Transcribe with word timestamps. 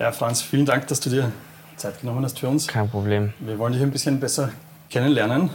Ja, 0.00 0.12
Franz, 0.12 0.40
vielen 0.40 0.64
Dank, 0.64 0.86
dass 0.86 0.98
du 1.00 1.10
dir 1.10 1.30
Zeit 1.76 2.00
genommen 2.00 2.24
hast 2.24 2.38
für 2.38 2.48
uns. 2.48 2.66
Kein 2.66 2.88
Problem. 2.88 3.34
Wir 3.38 3.58
wollen 3.58 3.74
dich 3.74 3.82
ein 3.82 3.90
bisschen 3.90 4.18
besser 4.18 4.50
kennenlernen. 4.88 5.50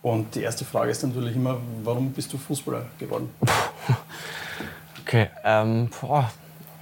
Und 0.00 0.36
die 0.36 0.42
erste 0.42 0.64
Frage 0.64 0.92
ist 0.92 1.02
natürlich 1.02 1.34
immer, 1.34 1.56
warum 1.82 2.12
bist 2.12 2.32
du 2.32 2.38
Fußballer 2.38 2.86
geworden? 2.98 3.30
Okay, 5.02 5.30
ähm, 5.42 5.88
boah, 6.02 6.30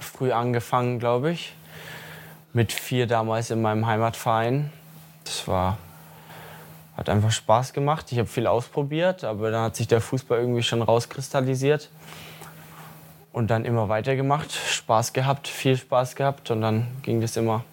früh 0.01 0.33
angefangen, 0.33 0.99
glaube 0.99 1.31
ich. 1.31 1.55
Mit 2.51 2.73
vier 2.73 3.07
damals 3.07 3.51
in 3.51 3.61
meinem 3.61 3.87
Heimatverein. 3.87 4.69
Das 5.23 5.47
war, 5.47 5.77
hat 6.97 7.07
einfach 7.07 7.31
Spaß 7.31 7.71
gemacht. 7.71 8.11
Ich 8.11 8.19
habe 8.19 8.27
viel 8.27 8.45
ausprobiert, 8.45 9.23
aber 9.23 9.49
dann 9.49 9.63
hat 9.63 9.77
sich 9.77 9.87
der 9.87 10.01
Fußball 10.01 10.39
irgendwie 10.39 10.61
schon 10.61 10.81
rauskristallisiert. 10.81 11.89
Und 13.37 13.51
dann 13.51 13.65
immer 13.65 13.87
weitergemacht, 13.87 14.51
Spaß 14.51 15.13
gehabt, 15.13 15.47
viel 15.47 15.77
Spaß 15.77 16.15
gehabt 16.15 16.49
und 16.49 16.61
dann 16.61 16.87
ging 17.03 17.21
das 17.21 17.37
immer, 17.37 17.63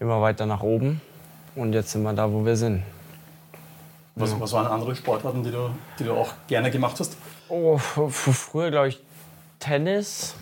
immer 0.00 0.20
weiter 0.20 0.44
nach 0.44 0.64
oben. 0.64 1.00
Und 1.54 1.72
jetzt 1.72 1.92
sind 1.92 2.02
wir 2.02 2.12
da, 2.14 2.32
wo 2.32 2.44
wir 2.44 2.56
sind. 2.56 2.82
Was, 4.16 4.40
was 4.40 4.52
waren 4.52 4.66
andere 4.66 4.96
Sportarten, 4.96 5.44
die 5.44 5.52
du, 5.52 5.70
die 6.00 6.02
du 6.02 6.14
auch 6.14 6.32
gerne 6.48 6.72
gemacht 6.72 6.98
hast? 6.98 7.16
Oh, 7.48 7.78
früher 7.78 8.72
glaube 8.72 8.88
ich 8.88 9.00
Tennis, 9.60 10.34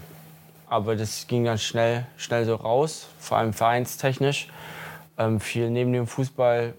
aber 0.70 0.96
das 0.96 1.26
ging 1.26 1.44
dann 1.44 1.58
schnell, 1.58 2.06
schnell 2.16 2.46
so 2.46 2.54
raus, 2.54 3.08
vor 3.18 3.36
allem 3.36 3.52
vereinstechnisch. 3.52 4.48
Ähm, 5.18 5.38
viel 5.38 5.68
neben 5.68 5.92
dem 5.92 6.06
Fußball, 6.06 6.72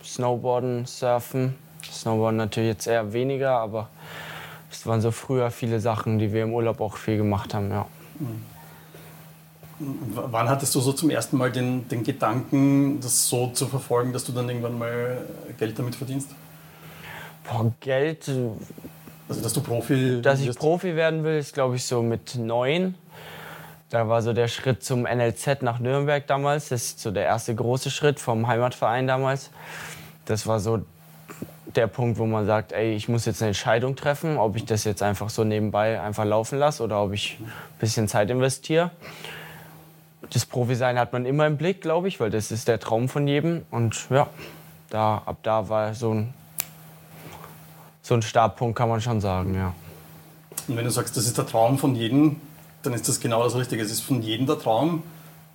Snowboarden, 0.00 0.86
Surfen. 0.86 1.56
Snowboarden 1.90 2.36
natürlich 2.36 2.68
jetzt 2.68 2.86
eher 2.86 3.12
weniger, 3.12 3.58
aber 3.58 3.88
es 4.76 4.86
waren 4.86 5.00
so 5.00 5.10
früher 5.10 5.50
viele 5.50 5.80
Sachen, 5.80 6.18
die 6.18 6.32
wir 6.32 6.42
im 6.42 6.52
Urlaub 6.52 6.80
auch 6.80 6.96
viel 6.96 7.16
gemacht 7.16 7.54
haben. 7.54 7.70
Ja. 7.70 7.86
Wann 9.78 10.48
hattest 10.48 10.74
du 10.74 10.80
so 10.80 10.92
zum 10.92 11.10
ersten 11.10 11.36
Mal 11.36 11.52
den, 11.52 11.88
den 11.88 12.02
Gedanken, 12.02 13.00
das 13.00 13.28
so 13.28 13.48
zu 13.48 13.66
verfolgen, 13.66 14.12
dass 14.12 14.24
du 14.24 14.32
dann 14.32 14.48
irgendwann 14.48 14.78
mal 14.78 15.18
Geld 15.58 15.78
damit 15.78 15.94
verdienst? 15.94 16.30
Boah, 17.44 17.72
Geld, 17.80 18.28
Also, 19.28 19.40
dass 19.42 19.52
du 19.52 19.60
Profi 19.60 20.20
dass 20.22 20.40
ich? 20.40 20.54
Profi 20.56 20.96
werden 20.96 21.24
will, 21.24 21.38
ist 21.38 21.54
glaube 21.54 21.76
ich 21.76 21.84
so 21.84 22.02
mit 22.02 22.36
neun. 22.36 22.94
Da 23.90 24.08
war 24.08 24.20
so 24.20 24.32
der 24.32 24.48
Schritt 24.48 24.82
zum 24.82 25.02
NLZ 25.02 25.62
nach 25.62 25.78
Nürnberg 25.78 26.26
damals. 26.26 26.70
Das 26.70 26.82
ist 26.82 27.00
so 27.00 27.10
der 27.10 27.24
erste 27.24 27.54
große 27.54 27.90
Schritt 27.90 28.18
vom 28.18 28.46
Heimatverein 28.46 29.06
damals. 29.06 29.50
Das 30.24 30.46
war 30.46 30.58
so 30.58 30.80
der 31.76 31.86
Punkt, 31.86 32.18
wo 32.18 32.26
man 32.26 32.46
sagt, 32.46 32.72
ey, 32.72 32.94
ich 32.94 33.08
muss 33.08 33.24
jetzt 33.24 33.42
eine 33.42 33.48
Entscheidung 33.48 33.96
treffen, 33.96 34.38
ob 34.38 34.56
ich 34.56 34.64
das 34.64 34.84
jetzt 34.84 35.02
einfach 35.02 35.30
so 35.30 35.44
nebenbei 35.44 36.00
einfach 36.00 36.24
laufen 36.24 36.58
lasse 36.58 36.82
oder 36.82 37.02
ob 37.02 37.12
ich 37.12 37.38
ein 37.40 37.52
bisschen 37.78 38.08
Zeit 38.08 38.30
investiere. 38.30 38.90
Das 40.30 40.44
Profi-Sein 40.46 40.98
hat 40.98 41.12
man 41.12 41.24
immer 41.26 41.46
im 41.46 41.56
Blick, 41.56 41.80
glaube 41.80 42.08
ich, 42.08 42.18
weil 42.18 42.30
das 42.30 42.50
ist 42.50 42.66
der 42.68 42.80
Traum 42.80 43.08
von 43.08 43.28
jedem. 43.28 43.62
Und 43.70 44.08
ja, 44.10 44.26
da, 44.90 45.22
ab 45.24 45.38
da 45.42 45.68
war 45.68 45.94
so 45.94 46.12
ein, 46.12 46.34
so 48.02 48.14
ein 48.14 48.22
Startpunkt, 48.22 48.76
kann 48.76 48.88
man 48.88 49.00
schon 49.00 49.20
sagen, 49.20 49.54
ja. 49.54 49.72
Und 50.66 50.76
wenn 50.76 50.84
du 50.84 50.90
sagst, 50.90 51.16
das 51.16 51.26
ist 51.26 51.38
der 51.38 51.46
Traum 51.46 51.78
von 51.78 51.94
jedem, 51.94 52.40
dann 52.82 52.92
ist 52.92 53.08
das 53.08 53.20
genau 53.20 53.44
das 53.44 53.54
Richtige. 53.54 53.82
Es 53.82 53.92
ist 53.92 54.00
von 54.00 54.22
jedem 54.22 54.46
der 54.46 54.58
Traum, 54.58 55.02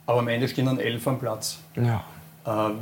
aber 0.05 0.19
am 0.19 0.27
Ende 0.27 0.47
stehen 0.47 0.67
dann 0.67 0.79
elf 0.79 1.05
am 1.07 1.19
Platz. 1.19 1.57
Ja. 1.75 2.03
Ähm, 2.45 2.77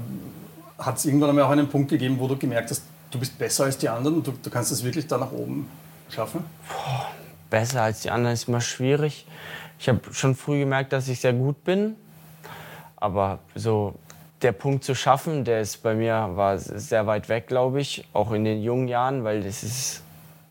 Hat 0.78 0.98
es 0.98 1.06
irgendwann 1.06 1.30
einmal 1.30 1.46
auch 1.46 1.50
einen 1.50 1.68
Punkt 1.68 1.90
gegeben, 1.90 2.18
wo 2.20 2.28
du 2.28 2.38
gemerkt 2.38 2.70
hast, 2.70 2.84
du 3.12 3.20
bist 3.20 3.38
besser 3.38 3.66
als 3.66 3.78
die 3.78 3.90
anderen 3.90 4.18
und 4.18 4.28
du, 4.28 4.32
du 4.32 4.50
kannst 4.50 4.72
es 4.72 4.84
wirklich 4.84 5.08
da 5.08 5.18
nach 5.18 5.32
oben 5.32 5.70
schaffen? 6.10 6.44
besser 7.50 7.82
als 7.82 8.02
die 8.02 8.12
anderen 8.12 8.34
ist 8.34 8.48
immer 8.48 8.62
schwierig. 8.62 9.26
Ich 9.80 9.90
habe 9.90 10.00
schon 10.12 10.36
früh 10.36 10.60
gemerkt, 10.60 10.94
dass 10.94 11.08
ich 11.08 11.20
sehr 11.20 11.34
gut 11.34 11.64
bin. 11.64 11.96
Aber 12.96 13.40
so 13.56 13.96
der 14.42 14.52
Punkt 14.52 14.84
zu 14.84 14.94
schaffen, 14.96 15.46
der 15.46 15.62
ist 15.62 15.82
bei 15.84 15.96
mir 15.96 16.32
war 16.34 16.58
sehr 16.58 17.08
weit 17.08 17.30
weg, 17.30 17.48
glaube 17.48 17.82
ich, 17.82 18.06
auch 18.14 18.32
in 18.32 18.44
den 18.44 18.62
jungen 18.62 18.88
Jahren, 18.88 19.24
weil 19.24 19.42
das 19.42 19.64
ist 19.64 20.04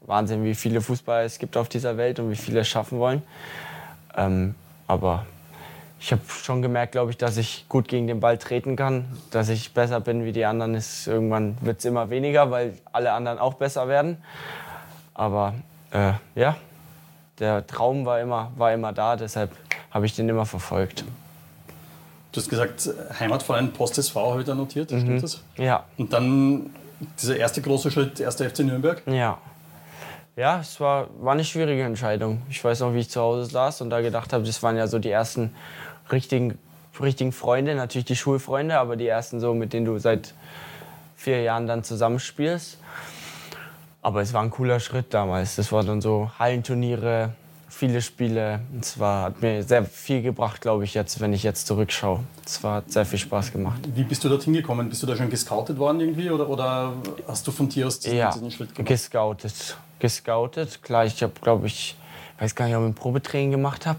Wahnsinn, 0.07 0.45
wie 0.45 0.55
viele 0.55 0.81
Fußballer 0.81 1.25
es 1.25 1.39
gibt 1.39 1.57
auf 1.57 1.69
dieser 1.69 1.97
Welt 1.97 2.19
und 2.19 2.31
wie 2.31 2.37
viele 2.37 2.61
es 2.61 2.69
schaffen 2.69 2.99
wollen. 2.99 3.23
Ähm, 4.17 4.55
aber 4.87 5.27
ich 6.01 6.13
habe 6.13 6.23
schon 6.29 6.63
gemerkt, 6.63 6.93
glaube 6.93 7.11
ich, 7.11 7.17
dass 7.17 7.37
ich 7.37 7.67
gut 7.69 7.89
gegen 7.89 8.07
den 8.07 8.21
Ball 8.21 8.39
treten 8.39 8.77
kann, 8.77 9.05
dass 9.31 9.49
ich 9.49 9.73
besser 9.75 10.01
bin 10.01 10.25
wie 10.25 10.33
die 10.33 10.45
anderen. 10.45 10.75
Ist 10.75 11.07
irgendwann 11.07 11.57
wird 11.61 11.81
es 11.81 11.85
immer 11.85 12.09
weniger, 12.11 12.51
weil 12.51 12.75
alle 12.93 13.13
anderen 13.13 13.39
auch 13.39 13.55
besser 13.55 13.89
werden. 13.89 14.19
Aber 15.15 15.55
äh, 15.91 16.13
ja, 16.37 16.57
der 17.41 17.67
Traum 17.67 18.07
war 18.07 18.21
immer, 18.21 18.53
war 18.57 18.73
immer 18.73 18.93
da, 18.93 19.17
deshalb 19.17 19.51
habe 19.91 20.07
ich 20.07 20.15
den 20.15 20.29
immer 20.29 20.47
verfolgt. 20.47 21.05
Du 22.31 22.41
hast 22.41 22.49
gesagt, 22.49 22.91
Heimatverein 23.19 23.73
Post 23.73 23.99
SV 23.99 24.31
habe 24.31 24.41
ich 24.41 24.47
da 24.47 24.55
notiert, 24.55 24.91
stimmt 24.91 25.23
das? 25.23 25.43
Ja, 25.57 25.85
Und 25.97 26.13
dann 26.13 26.71
dieser 27.21 27.37
erste 27.37 27.63
große 27.63 27.91
Schritt, 27.91 28.21
erster 28.21 28.49
FC 28.49 28.61
Nürnberg. 28.61 29.03
ja. 29.07 29.39
Ja, 30.37 30.61
es 30.61 30.79
war, 30.79 31.09
war 31.21 31.33
eine 31.33 31.43
schwierige 31.43 31.83
Entscheidung. 31.83 32.43
Ich 32.49 32.63
weiß 32.63 32.79
noch, 32.79 32.95
wie 32.95 33.01
ich 33.01 33.11
zu 33.11 33.21
Hause 33.21 33.51
saß 33.51 33.81
und 33.81 33.91
da 33.91 34.01
gedacht 34.01 34.33
habe, 34.33 34.45
das 34.45 34.63
waren 34.63 34.77
ja 34.77 34.87
so 34.87 35.01
die 35.01 35.11
ersten 35.11 35.53
richtigen, 36.13 36.59
richtigen 37.01 37.33
Freunde, 37.33 37.75
natürlich 37.75 38.07
die 38.07 38.17
Schulfreunde, 38.17 38.79
aber 38.79 38.97
die 38.97 39.07
ersten 39.07 39.41
so, 39.41 39.55
mit 39.55 39.73
denen 39.73 39.87
du 39.87 39.99
seit 39.99 40.35
vier 41.17 41.43
Jahren 41.43 41.67
dann 41.67 41.85
zusammenspielst. 41.85 42.79
Aber 44.03 44.21
es 44.23 44.33
war 44.33 44.43
ein 44.43 44.51
cooler 44.51 44.81
Schritt 44.81 45.13
damals. 45.13 45.57
Das 45.57 45.73
war 45.73 45.83
dann 45.85 46.01
so 46.01 46.31
Hallenturniere, 46.39 47.33
viele 47.69 48.01
Spiele. 48.01 48.61
Es 48.81 48.99
war, 48.99 49.25
hat 49.25 49.43
mir 49.43 49.63
sehr 49.63 49.85
viel 49.85 50.23
gebracht, 50.23 50.61
glaube 50.61 50.85
ich, 50.85 50.95
jetzt, 50.95 51.21
wenn 51.21 51.33
ich 51.33 51.43
jetzt 51.43 51.67
zurückschaue. 51.67 52.21
Es 52.47 52.63
war, 52.63 52.77
hat 52.77 52.91
sehr 52.91 53.05
viel 53.05 53.19
Spaß 53.19 53.53
gemacht. 53.53 53.81
Wie 53.95 54.05
bist 54.05 54.23
du 54.25 54.29
dorthin 54.29 54.53
gekommen? 54.53 54.89
Bist 54.89 55.03
du 55.03 55.07
da 55.07 55.17
schon 55.17 55.29
gescoutet 55.31 55.79
worden 55.79 56.01
irgendwie 56.01 56.31
oder, 56.31 56.49
oder 56.49 56.93
hast 57.27 57.47
du 57.47 57.51
von 57.51 57.69
dir 57.69 57.87
aus 57.89 57.99
diesen, 57.99 58.17
Ja, 58.17 58.31
diesen 58.33 58.51
Schritt 58.51 58.75
gemacht? 58.75 58.89
gescoutet. 58.89 59.77
Gescoutet. 59.99 60.83
Klar, 60.83 61.05
ich 61.05 61.23
habe, 61.23 61.33
glaube 61.43 61.67
ich, 61.67 61.97
weiß 62.39 62.55
gar 62.55 62.67
nicht, 62.67 62.77
ob 62.77 62.83
ich 62.85 62.89
ein 62.89 62.95
Probetraining 62.95 63.51
gemacht 63.51 63.85
habe. 63.85 63.99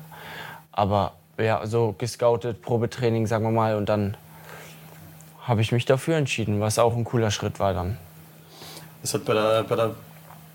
Aber 0.71 1.11
ja, 1.39 1.65
so 1.65 1.95
gescoutet, 1.97 2.61
Probetraining, 2.61 3.27
sagen 3.27 3.43
wir 3.45 3.51
mal. 3.51 3.75
Und 3.75 3.87
dann 3.87 4.17
habe 5.43 5.61
ich 5.61 5.71
mich 5.71 5.85
dafür 5.85 6.17
entschieden, 6.17 6.59
was 6.59 6.77
auch 6.79 6.95
ein 6.95 7.03
cooler 7.03 7.31
Schritt 7.31 7.59
war 7.59 7.73
dann. 7.73 7.97
Es 9.01 9.13
hat 9.13 9.25
bei 9.25 9.33
der, 9.33 9.63
bei 9.63 9.75
der 9.75 9.95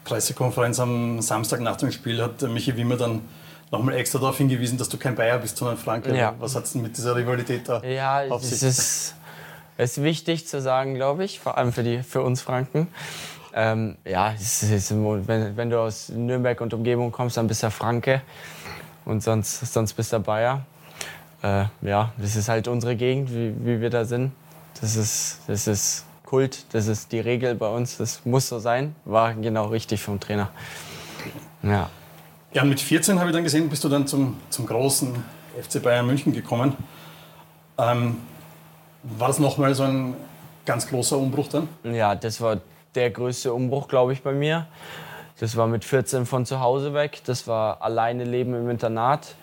Pressekonferenz 0.05 0.79
am 0.79 1.21
Samstag 1.23 1.61
nach 1.61 1.77
dem 1.77 1.91
Spiel 1.91 2.23
hat 2.23 2.43
Michi 2.43 2.77
Wimmer 2.77 2.97
dann 2.97 3.23
nochmal 3.71 3.97
extra 3.97 4.19
darauf 4.19 4.37
hingewiesen, 4.37 4.79
dass 4.79 4.89
du 4.89 4.99
kein 4.99 5.15
Bayer 5.15 5.39
bist, 5.39 5.57
sondern 5.57 5.79
Franke. 5.79 6.15
Ja. 6.15 6.35
Was 6.39 6.55
hat 6.55 6.65
es 6.65 6.73
denn 6.73 6.83
mit 6.83 6.97
dieser 6.97 7.17
Rivalität 7.17 7.69
da 7.69 7.83
Ja, 7.83 8.23
auf 8.29 8.43
sich? 8.43 8.63
ist, 8.63 9.15
es 9.77 9.97
ist 9.97 10.03
wichtig 10.03 10.47
zu 10.47 10.61
sagen, 10.61 10.95
glaube 10.95 11.25
ich, 11.25 11.41
vor 11.41 11.59
allem 11.59 11.73
für, 11.73 11.83
die, 11.83 12.03
für 12.03 12.23
uns 12.23 12.43
Franken. 12.43 12.89
Ähm, 13.55 13.97
ja, 14.05 14.33
es 14.33 14.63
ist, 14.63 14.93
wenn, 14.93 15.57
wenn 15.57 15.71
du 15.71 15.81
aus 15.81 16.09
Nürnberg 16.09 16.61
und 16.61 16.75
Umgebung 16.75 17.11
kommst, 17.11 17.37
dann 17.37 17.47
bist 17.47 17.63
du 17.63 17.67
ja 17.67 17.71
Franke 17.71 18.21
und 19.05 19.23
sonst, 19.23 19.73
sonst 19.73 19.93
bist 19.95 20.13
du 20.13 20.21
Bayer. 20.21 20.65
Äh, 21.43 21.65
ja, 21.83 22.13
das 22.17 22.37
ist 22.37 22.49
halt 22.49 22.69
unsere 22.69 22.97
Gegend, 22.97 23.31
wie, 23.31 23.55
wie 23.61 23.81
wir 23.81 23.91
da 23.91 24.05
sind. 24.05 24.33
Das 24.81 24.97
ist, 24.97 25.41
das 25.47 25.67
ist 25.67 26.05
Kult, 26.25 26.65
das 26.73 26.87
ist 26.87 27.13
die 27.13 27.21
Regel 27.21 27.55
bei 27.55 27.69
uns, 27.69 27.97
das 27.99 28.25
muss 28.25 28.49
so 28.49 28.59
sein. 28.59 28.95
War 29.05 29.35
genau 29.35 29.67
richtig 29.67 30.03
vom 30.03 30.19
Trainer. 30.19 30.51
Ja. 31.63 31.91
Ja, 32.53 32.65
mit 32.65 32.81
14 32.81 33.19
habe 33.19 33.31
ich 33.31 33.35
dann 33.35 33.45
gesehen, 33.45 33.69
bist 33.69 33.85
du 33.85 33.89
dann 33.89 34.07
zum, 34.07 34.37
zum 34.49 34.67
großen 34.67 35.13
FC 35.61 35.83
Bayern 35.83 36.07
München 36.07 36.33
gekommen. 36.33 36.77
Ähm, 37.79 38.17
war 39.03 39.29
das 39.29 39.39
nochmal 39.39 39.75
so 39.75 39.83
ein 39.83 40.15
ganz 40.65 40.89
großer 40.89 41.19
Umbruch 41.19 41.49
dann? 41.49 41.69
Ja, 41.83 42.15
das 42.15 42.41
war 42.41 42.61
der 42.95 43.11
größte 43.11 43.53
Umbruch, 43.53 43.89
glaube 43.89 44.13
ich, 44.13 44.23
bei 44.23 44.33
mir. 44.33 44.67
Das 45.41 45.57
war 45.57 45.67
mit 45.67 45.85
14 45.85 46.27
von 46.27 46.47
zu 46.47 46.61
Hause 46.61 46.95
weg. 46.95 47.21
Das 47.25 47.49
war 47.49 47.83
alleine 47.83 48.25
Leben 48.25 48.55
im 48.55 48.71
Internat. 48.71 49.35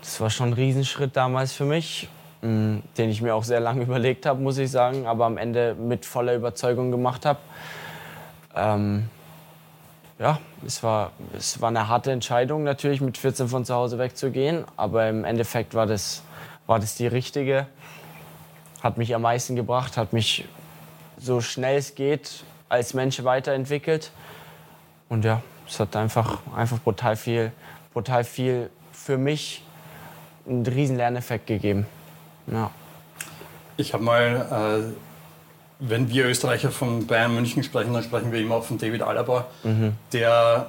Das 0.00 0.20
war 0.20 0.28
schon 0.28 0.50
ein 0.50 0.52
Riesenschritt 0.54 1.16
damals 1.16 1.52
für 1.52 1.64
mich, 1.64 2.08
mh, 2.42 2.80
den 2.98 3.10
ich 3.10 3.22
mir 3.22 3.34
auch 3.34 3.44
sehr 3.44 3.60
lange 3.60 3.82
überlegt 3.84 4.26
habe, 4.26 4.40
muss 4.40 4.58
ich 4.58 4.70
sagen, 4.70 5.06
aber 5.06 5.26
am 5.26 5.38
Ende 5.38 5.74
mit 5.74 6.04
voller 6.04 6.34
Überzeugung 6.34 6.90
gemacht 6.90 7.26
habe. 7.26 7.38
Ähm, 8.56 9.08
ja, 10.18 10.38
es 10.66 10.82
war, 10.82 11.12
es 11.36 11.60
war 11.60 11.68
eine 11.68 11.88
harte 11.88 12.10
Entscheidung 12.10 12.64
natürlich, 12.64 13.00
mit 13.00 13.16
14 13.16 13.48
von 13.48 13.64
zu 13.64 13.74
Hause 13.74 13.98
wegzugehen, 13.98 14.64
aber 14.76 15.08
im 15.08 15.24
Endeffekt 15.24 15.74
war 15.74 15.86
das, 15.86 16.22
war 16.66 16.78
das 16.78 16.96
die 16.96 17.06
richtige. 17.06 17.66
Hat 18.82 18.98
mich 18.98 19.14
am 19.14 19.22
meisten 19.22 19.54
gebracht, 19.54 19.96
hat 19.96 20.12
mich 20.12 20.46
so 21.18 21.40
schnell 21.40 21.78
es 21.78 21.94
geht 21.94 22.44
als 22.68 22.94
Mensch 22.94 23.22
weiterentwickelt. 23.22 24.10
Und 25.10 25.24
ja, 25.24 25.42
es 25.68 25.78
hat 25.78 25.94
einfach, 25.96 26.38
einfach 26.56 26.78
brutal 26.78 27.16
viel, 27.16 27.52
brutal 27.92 28.24
viel 28.24 28.70
für 28.92 29.18
mich 29.18 29.62
einen 30.48 30.64
riesen 30.64 30.96
Lerneffekt 30.96 31.46
gegeben. 31.46 31.86
Ja. 32.46 32.70
Ich 33.76 33.92
habe 33.92 34.02
mal, 34.02 34.86
äh, 34.88 34.94
wenn 35.80 36.08
wir 36.08 36.26
Österreicher 36.26 36.70
von 36.70 37.06
Bayern 37.06 37.34
München 37.34 37.62
sprechen, 37.62 37.92
dann 37.92 38.02
sprechen 38.02 38.32
wir 38.32 38.40
immer 38.40 38.56
auch 38.56 38.64
von 38.64 38.78
David 38.78 39.02
Alaba, 39.02 39.46
der 40.12 40.68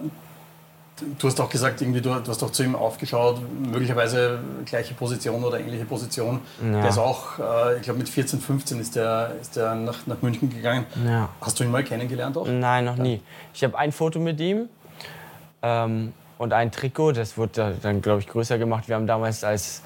Du 1.17 1.27
hast 1.27 1.41
auch 1.41 1.49
gesagt, 1.49 1.81
irgendwie, 1.81 2.01
du, 2.01 2.13
hast 2.13 2.43
auch 2.43 2.51
zu 2.51 2.63
ihm 2.63 2.75
aufgeschaut, 2.75 3.41
möglicherweise 3.59 4.39
gleiche 4.65 4.93
Position 4.93 5.43
oder 5.43 5.59
ähnliche 5.59 5.85
Position. 5.85 6.41
Ja. 6.63 6.81
Der 6.81 6.89
ist 6.89 6.97
auch, 6.99 7.39
äh, 7.39 7.77
ich 7.77 7.81
glaube, 7.81 7.99
mit 7.99 8.09
14, 8.09 8.39
15 8.39 8.79
ist 8.79 8.95
der, 8.95 9.31
ist 9.41 9.55
der 9.55 9.73
nach, 9.73 10.05
nach 10.05 10.21
München 10.21 10.49
gegangen. 10.49 10.85
Ja. 11.03 11.29
Hast 11.41 11.59
du 11.59 11.63
ihn 11.63 11.71
mal 11.71 11.83
kennengelernt 11.83 12.37
auch? 12.37 12.45
Nein, 12.47 12.85
noch 12.85 12.97
nie. 12.97 13.19
Ich 13.53 13.63
habe 13.63 13.77
ein 13.79 13.91
Foto 13.91 14.19
mit 14.19 14.39
ihm 14.39 14.69
ähm, 15.63 16.13
und 16.37 16.53
ein 16.53 16.71
Trikot. 16.71 17.13
Das 17.13 17.35
wurde 17.35 17.75
dann, 17.81 18.01
glaube 18.01 18.19
ich, 18.19 18.27
größer 18.27 18.59
gemacht. 18.59 18.87
Wir 18.87 18.95
haben 18.95 19.07
damals 19.07 19.43
als 19.43 19.81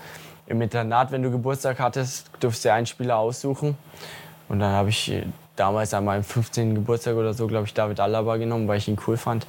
im 0.48 0.62
Internat, 0.62 1.12
wenn 1.12 1.24
du 1.24 1.32
Geburtstag 1.32 1.80
hattest, 1.80 2.30
durfst 2.40 2.66
du 2.66 2.74
einen 2.74 2.86
Spieler 2.86 3.18
aussuchen. 3.18 3.78
Und 4.50 4.60
dann 4.60 4.74
habe 4.74 4.90
ich 4.90 5.12
damals 5.56 5.94
an 5.94 6.06
meinem 6.06 6.24
15. 6.24 6.76
Geburtstag 6.76 7.16
oder 7.16 7.34
so, 7.34 7.48
glaube 7.48 7.66
ich, 7.66 7.74
David 7.74 8.00
Alaba 8.00 8.38
genommen, 8.38 8.68
weil 8.68 8.78
ich 8.78 8.88
ihn 8.88 8.98
cool 9.08 9.18
fand. 9.18 9.48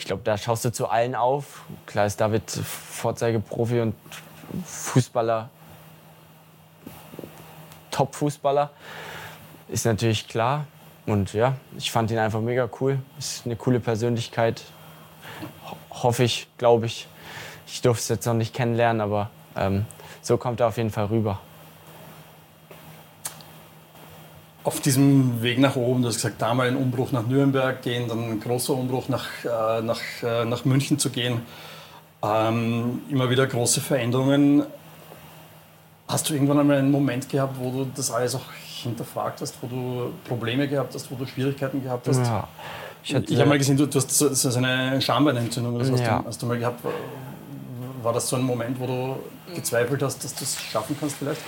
Ich 0.00 0.06
glaube, 0.06 0.22
da 0.24 0.38
schaust 0.38 0.64
du 0.64 0.72
zu 0.72 0.88
allen 0.88 1.14
auf. 1.14 1.64
Klar 1.84 2.06
ist 2.06 2.18
David 2.18 2.50
Vorzeigeprofi 2.50 3.80
und 3.80 3.94
Fußballer, 4.64 5.50
Top-Fußballer. 7.90 8.70
Ist 9.68 9.84
natürlich 9.84 10.26
klar. 10.26 10.64
Und 11.04 11.34
ja, 11.34 11.54
ich 11.76 11.90
fand 11.90 12.10
ihn 12.10 12.16
einfach 12.16 12.40
mega 12.40 12.66
cool. 12.80 12.98
Ist 13.18 13.44
eine 13.44 13.56
coole 13.56 13.78
Persönlichkeit. 13.78 14.62
hoffe 15.90 16.24
ich, 16.24 16.48
glaube 16.56 16.86
ich. 16.86 17.06
Ich 17.66 17.82
durfte 17.82 18.00
es 18.00 18.08
jetzt 18.08 18.24
noch 18.24 18.32
nicht 18.32 18.54
kennenlernen, 18.54 19.02
aber 19.02 19.28
ähm, 19.54 19.84
so 20.22 20.38
kommt 20.38 20.60
er 20.60 20.68
auf 20.68 20.78
jeden 20.78 20.90
Fall 20.90 21.04
rüber. 21.06 21.40
Auf 24.62 24.80
diesem 24.80 25.42
Weg 25.42 25.58
nach 25.58 25.76
oben, 25.76 26.02
du 26.02 26.08
hast 26.08 26.16
gesagt, 26.16 26.42
da 26.42 26.52
mal 26.52 26.68
ein 26.68 26.76
Umbruch 26.76 27.12
nach 27.12 27.26
Nürnberg 27.26 27.80
gehen, 27.80 28.08
dann 28.08 28.30
ein 28.30 28.40
großer 28.40 28.74
Umbruch 28.74 29.08
nach, 29.08 29.26
äh, 29.44 29.80
nach, 29.80 30.00
äh, 30.22 30.44
nach 30.44 30.66
München 30.66 30.98
zu 30.98 31.08
gehen, 31.08 31.40
ähm, 32.22 33.00
immer 33.08 33.30
wieder 33.30 33.46
große 33.46 33.80
Veränderungen. 33.80 34.64
Hast 36.06 36.28
du 36.28 36.34
irgendwann 36.34 36.60
einmal 36.60 36.78
einen 36.78 36.90
Moment 36.90 37.28
gehabt, 37.28 37.54
wo 37.58 37.70
du 37.70 37.90
das 37.94 38.10
alles 38.10 38.34
auch 38.34 38.52
hinterfragt 38.82 39.40
hast, 39.40 39.54
wo 39.62 39.66
du 39.66 40.12
Probleme 40.28 40.68
gehabt 40.68 40.94
hast, 40.94 41.10
wo 41.10 41.14
du 41.14 41.24
Schwierigkeiten 41.24 41.82
gehabt 41.82 42.06
hast? 42.08 42.18
Ja. 42.18 42.46
Ich, 43.02 43.14
ich 43.14 43.38
habe 43.38 43.48
mal 43.48 43.58
gesehen, 43.58 43.76
du, 43.76 43.86
du 43.86 43.98
hast 43.98 44.10
so, 44.10 44.32
so 44.32 44.58
eine 44.58 45.00
Schambeinentzündung, 45.00 45.78
das 45.78 45.90
hast, 45.90 46.00
ja. 46.00 46.18
du, 46.18 46.26
hast 46.26 46.42
du 46.42 46.46
mal 46.46 46.58
gehabt. 46.58 46.80
War 48.02 48.12
das 48.12 48.28
so 48.28 48.36
ein 48.36 48.42
Moment, 48.42 48.78
wo 48.78 48.86
du 48.86 49.54
gezweifelt 49.54 50.02
hast, 50.02 50.22
dass 50.22 50.34
du 50.34 50.44
es 50.44 50.60
schaffen 50.60 50.96
kannst 50.98 51.16
vielleicht? 51.16 51.40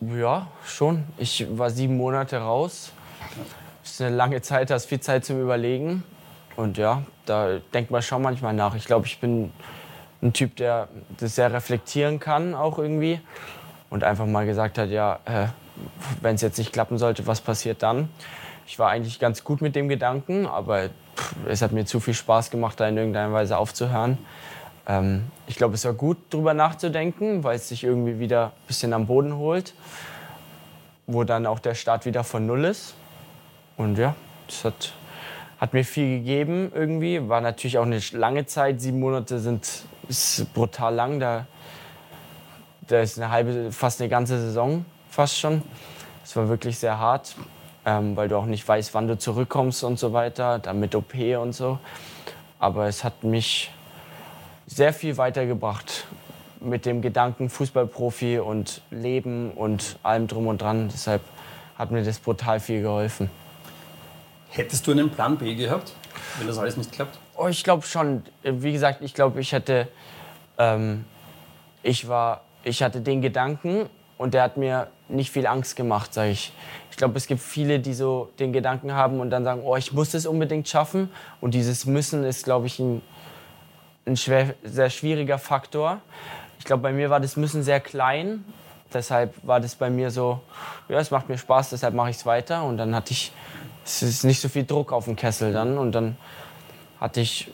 Ja, 0.00 0.46
schon. 0.64 1.04
Ich 1.18 1.46
war 1.58 1.68
sieben 1.68 1.98
Monate 1.98 2.38
raus. 2.38 2.92
Das 3.82 3.92
ist 3.92 4.00
eine 4.00 4.16
lange 4.16 4.40
Zeit, 4.40 4.70
da 4.70 4.76
ist 4.76 4.86
viel 4.86 5.00
Zeit 5.00 5.26
zum 5.26 5.42
Überlegen. 5.42 6.04
Und 6.56 6.78
ja, 6.78 7.02
da 7.26 7.58
denkt 7.74 7.90
man 7.90 8.00
schon 8.00 8.22
manchmal 8.22 8.54
nach. 8.54 8.74
Ich 8.74 8.86
glaube, 8.86 9.06
ich 9.06 9.20
bin 9.20 9.52
ein 10.22 10.32
Typ, 10.32 10.56
der 10.56 10.88
das 11.18 11.34
sehr 11.34 11.52
reflektieren 11.52 12.18
kann, 12.18 12.54
auch 12.54 12.78
irgendwie. 12.78 13.20
Und 13.90 14.02
einfach 14.02 14.24
mal 14.24 14.46
gesagt 14.46 14.78
hat, 14.78 14.88
ja, 14.88 15.18
äh, 15.26 15.48
wenn 16.22 16.34
es 16.34 16.40
jetzt 16.40 16.56
nicht 16.56 16.72
klappen 16.72 16.96
sollte, 16.96 17.26
was 17.26 17.42
passiert 17.42 17.82
dann? 17.82 18.08
Ich 18.66 18.78
war 18.78 18.88
eigentlich 18.88 19.18
ganz 19.18 19.44
gut 19.44 19.60
mit 19.60 19.76
dem 19.76 19.90
Gedanken, 19.90 20.46
aber 20.46 20.88
es 21.46 21.60
hat 21.60 21.72
mir 21.72 21.84
zu 21.84 22.00
viel 22.00 22.14
Spaß 22.14 22.50
gemacht, 22.50 22.80
da 22.80 22.88
in 22.88 22.96
irgendeiner 22.96 23.34
Weise 23.34 23.58
aufzuhören. 23.58 24.16
Ähm, 24.86 25.24
ich 25.46 25.56
glaube, 25.56 25.74
es 25.74 25.84
war 25.84 25.92
gut, 25.92 26.18
darüber 26.30 26.54
nachzudenken, 26.54 27.44
weil 27.44 27.56
es 27.56 27.68
sich 27.68 27.84
irgendwie 27.84 28.18
wieder 28.18 28.46
ein 28.46 28.66
bisschen 28.66 28.92
am 28.92 29.06
Boden 29.06 29.36
holt, 29.36 29.74
wo 31.06 31.24
dann 31.24 31.46
auch 31.46 31.58
der 31.58 31.74
Start 31.74 32.06
wieder 32.06 32.24
von 32.24 32.46
Null 32.46 32.64
ist. 32.64 32.94
Und 33.76 33.98
ja, 33.98 34.14
das 34.46 34.64
hat, 34.64 34.92
hat 35.58 35.72
mir 35.72 35.84
viel 35.84 36.18
gegeben 36.18 36.72
irgendwie. 36.74 37.28
War 37.28 37.40
natürlich 37.40 37.78
auch 37.78 37.86
eine 37.86 38.00
lange 38.12 38.46
Zeit. 38.46 38.80
Sieben 38.80 39.00
Monate 39.00 39.38
sind 39.38 39.84
ist 40.08 40.52
brutal 40.54 40.94
lang. 40.94 41.20
Da, 41.20 41.46
da 42.88 43.00
ist 43.00 43.18
eine 43.18 43.30
halbe, 43.30 43.72
fast 43.72 44.00
eine 44.00 44.10
ganze 44.10 44.40
Saison 44.40 44.84
fast 45.10 45.38
schon. 45.38 45.62
Es 46.24 46.34
war 46.36 46.48
wirklich 46.48 46.78
sehr 46.78 46.98
hart, 46.98 47.34
ähm, 47.84 48.16
weil 48.16 48.28
du 48.28 48.36
auch 48.36 48.46
nicht 48.46 48.66
weißt, 48.66 48.94
wann 48.94 49.08
du 49.08 49.18
zurückkommst 49.18 49.84
und 49.84 49.98
so 49.98 50.12
weiter, 50.12 50.58
dann 50.58 50.80
mit 50.80 50.94
OP 50.94 51.14
und 51.40 51.52
so. 51.52 51.78
Aber 52.58 52.86
es 52.86 53.04
hat 53.04 53.24
mich 53.24 53.70
sehr 54.70 54.92
viel 54.92 55.16
weitergebracht 55.16 56.06
mit 56.60 56.86
dem 56.86 57.02
Gedanken 57.02 57.50
Fußballprofi 57.50 58.38
und 58.38 58.82
Leben 58.90 59.50
und 59.50 59.98
allem 60.02 60.28
drum 60.28 60.46
und 60.46 60.62
dran. 60.62 60.88
Deshalb 60.92 61.22
hat 61.76 61.90
mir 61.90 62.04
das 62.04 62.18
brutal 62.18 62.60
viel 62.60 62.82
geholfen. 62.82 63.30
Hättest 64.50 64.86
du 64.86 64.92
einen 64.92 65.10
Plan 65.10 65.38
B 65.38 65.54
gehabt, 65.54 65.92
wenn 66.38 66.46
das 66.46 66.58
alles 66.58 66.76
nicht 66.76 66.92
klappt? 66.92 67.18
Oh, 67.36 67.48
ich 67.48 67.64
glaube 67.64 67.84
schon. 67.84 68.22
Wie 68.42 68.72
gesagt, 68.72 69.02
ich 69.02 69.14
glaube, 69.14 69.40
ich 69.40 69.52
hätte, 69.52 69.88
ähm, 70.58 71.04
ich 71.82 72.08
war, 72.08 72.42
ich 72.62 72.82
hatte 72.82 73.00
den 73.00 73.22
Gedanken 73.22 73.88
und 74.18 74.34
der 74.34 74.42
hat 74.42 74.56
mir 74.56 74.88
nicht 75.08 75.30
viel 75.30 75.46
Angst 75.46 75.76
gemacht, 75.76 76.14
sage 76.14 76.30
ich. 76.30 76.52
Ich 76.90 76.96
glaube, 76.96 77.16
es 77.16 77.26
gibt 77.26 77.40
viele, 77.40 77.80
die 77.80 77.94
so 77.94 78.30
den 78.38 78.52
Gedanken 78.52 78.92
haben 78.92 79.20
und 79.20 79.30
dann 79.30 79.44
sagen, 79.44 79.62
oh, 79.64 79.76
ich 79.76 79.92
muss 79.92 80.14
es 80.14 80.26
unbedingt 80.26 80.68
schaffen. 80.68 81.10
Und 81.40 81.54
dieses 81.54 81.86
Müssen 81.86 82.22
ist, 82.24 82.44
glaube 82.44 82.66
ich, 82.66 82.78
ein 82.78 83.02
ein 84.06 84.16
schwer, 84.16 84.54
sehr 84.62 84.90
schwieriger 84.90 85.38
Faktor. 85.38 86.00
Ich 86.58 86.64
glaube, 86.64 86.82
bei 86.82 86.92
mir 86.92 87.10
war 87.10 87.20
das 87.20 87.36
Müssen 87.36 87.62
sehr 87.62 87.80
klein. 87.80 88.44
Deshalb 88.92 89.34
war 89.42 89.60
das 89.60 89.76
bei 89.76 89.88
mir 89.88 90.10
so, 90.10 90.40
ja, 90.88 90.98
es 90.98 91.10
macht 91.10 91.28
mir 91.28 91.38
Spaß, 91.38 91.70
deshalb 91.70 91.94
mache 91.94 92.10
ich 92.10 92.16
es 92.16 92.26
weiter. 92.26 92.64
Und 92.64 92.76
dann 92.76 92.94
hatte 92.94 93.12
ich, 93.12 93.32
es 93.84 94.02
ist 94.02 94.24
nicht 94.24 94.40
so 94.40 94.48
viel 94.48 94.64
Druck 94.64 94.92
auf 94.92 95.04
dem 95.04 95.16
Kessel 95.16 95.52
dann. 95.52 95.78
Und 95.78 95.92
dann 95.92 96.16
hatte 97.00 97.20
ich, 97.20 97.52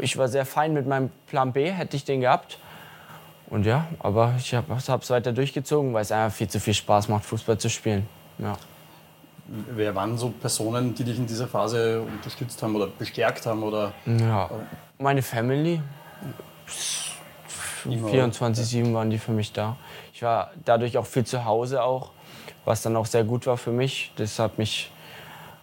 ich 0.00 0.16
war 0.16 0.28
sehr 0.28 0.46
fein 0.46 0.72
mit 0.72 0.86
meinem 0.86 1.10
Plan 1.26 1.52
B, 1.52 1.70
hätte 1.70 1.96
ich 1.96 2.04
den 2.04 2.20
gehabt. 2.20 2.58
Und 3.48 3.66
ja, 3.66 3.86
aber 4.00 4.34
ich 4.38 4.54
habe 4.54 4.74
es 4.74 5.10
weiter 5.10 5.32
durchgezogen, 5.32 5.94
weil 5.94 6.02
es 6.02 6.10
einfach 6.10 6.36
viel 6.36 6.48
zu 6.48 6.58
viel 6.58 6.74
Spaß 6.74 7.08
macht, 7.08 7.24
Fußball 7.24 7.58
zu 7.58 7.70
spielen. 7.70 8.08
Ja. 8.38 8.56
Wer 9.46 9.94
waren 9.94 10.16
so 10.16 10.30
Personen, 10.30 10.94
die 10.94 11.04
dich 11.04 11.18
in 11.18 11.26
dieser 11.26 11.46
Phase 11.46 12.00
unterstützt 12.00 12.62
haben 12.62 12.74
oder 12.76 12.86
bestärkt 12.86 13.44
haben? 13.46 13.62
Oder, 13.62 13.92
ja, 14.06 14.50
meine 14.98 15.22
Family. 15.22 15.80
24-7 17.86 18.94
waren 18.94 19.10
die 19.10 19.18
für 19.18 19.32
mich 19.32 19.52
da. 19.52 19.76
Ich 20.12 20.22
war 20.22 20.52
dadurch 20.64 20.96
auch 20.96 21.06
viel 21.06 21.24
zu 21.24 21.44
Hause 21.44 21.82
auch, 21.82 22.10
was 22.64 22.82
dann 22.82 22.96
auch 22.96 23.06
sehr 23.06 23.24
gut 23.24 23.46
war 23.46 23.56
für 23.56 23.72
mich. 23.72 24.12
Das 24.16 24.38
hat, 24.38 24.58
mich, 24.58 24.90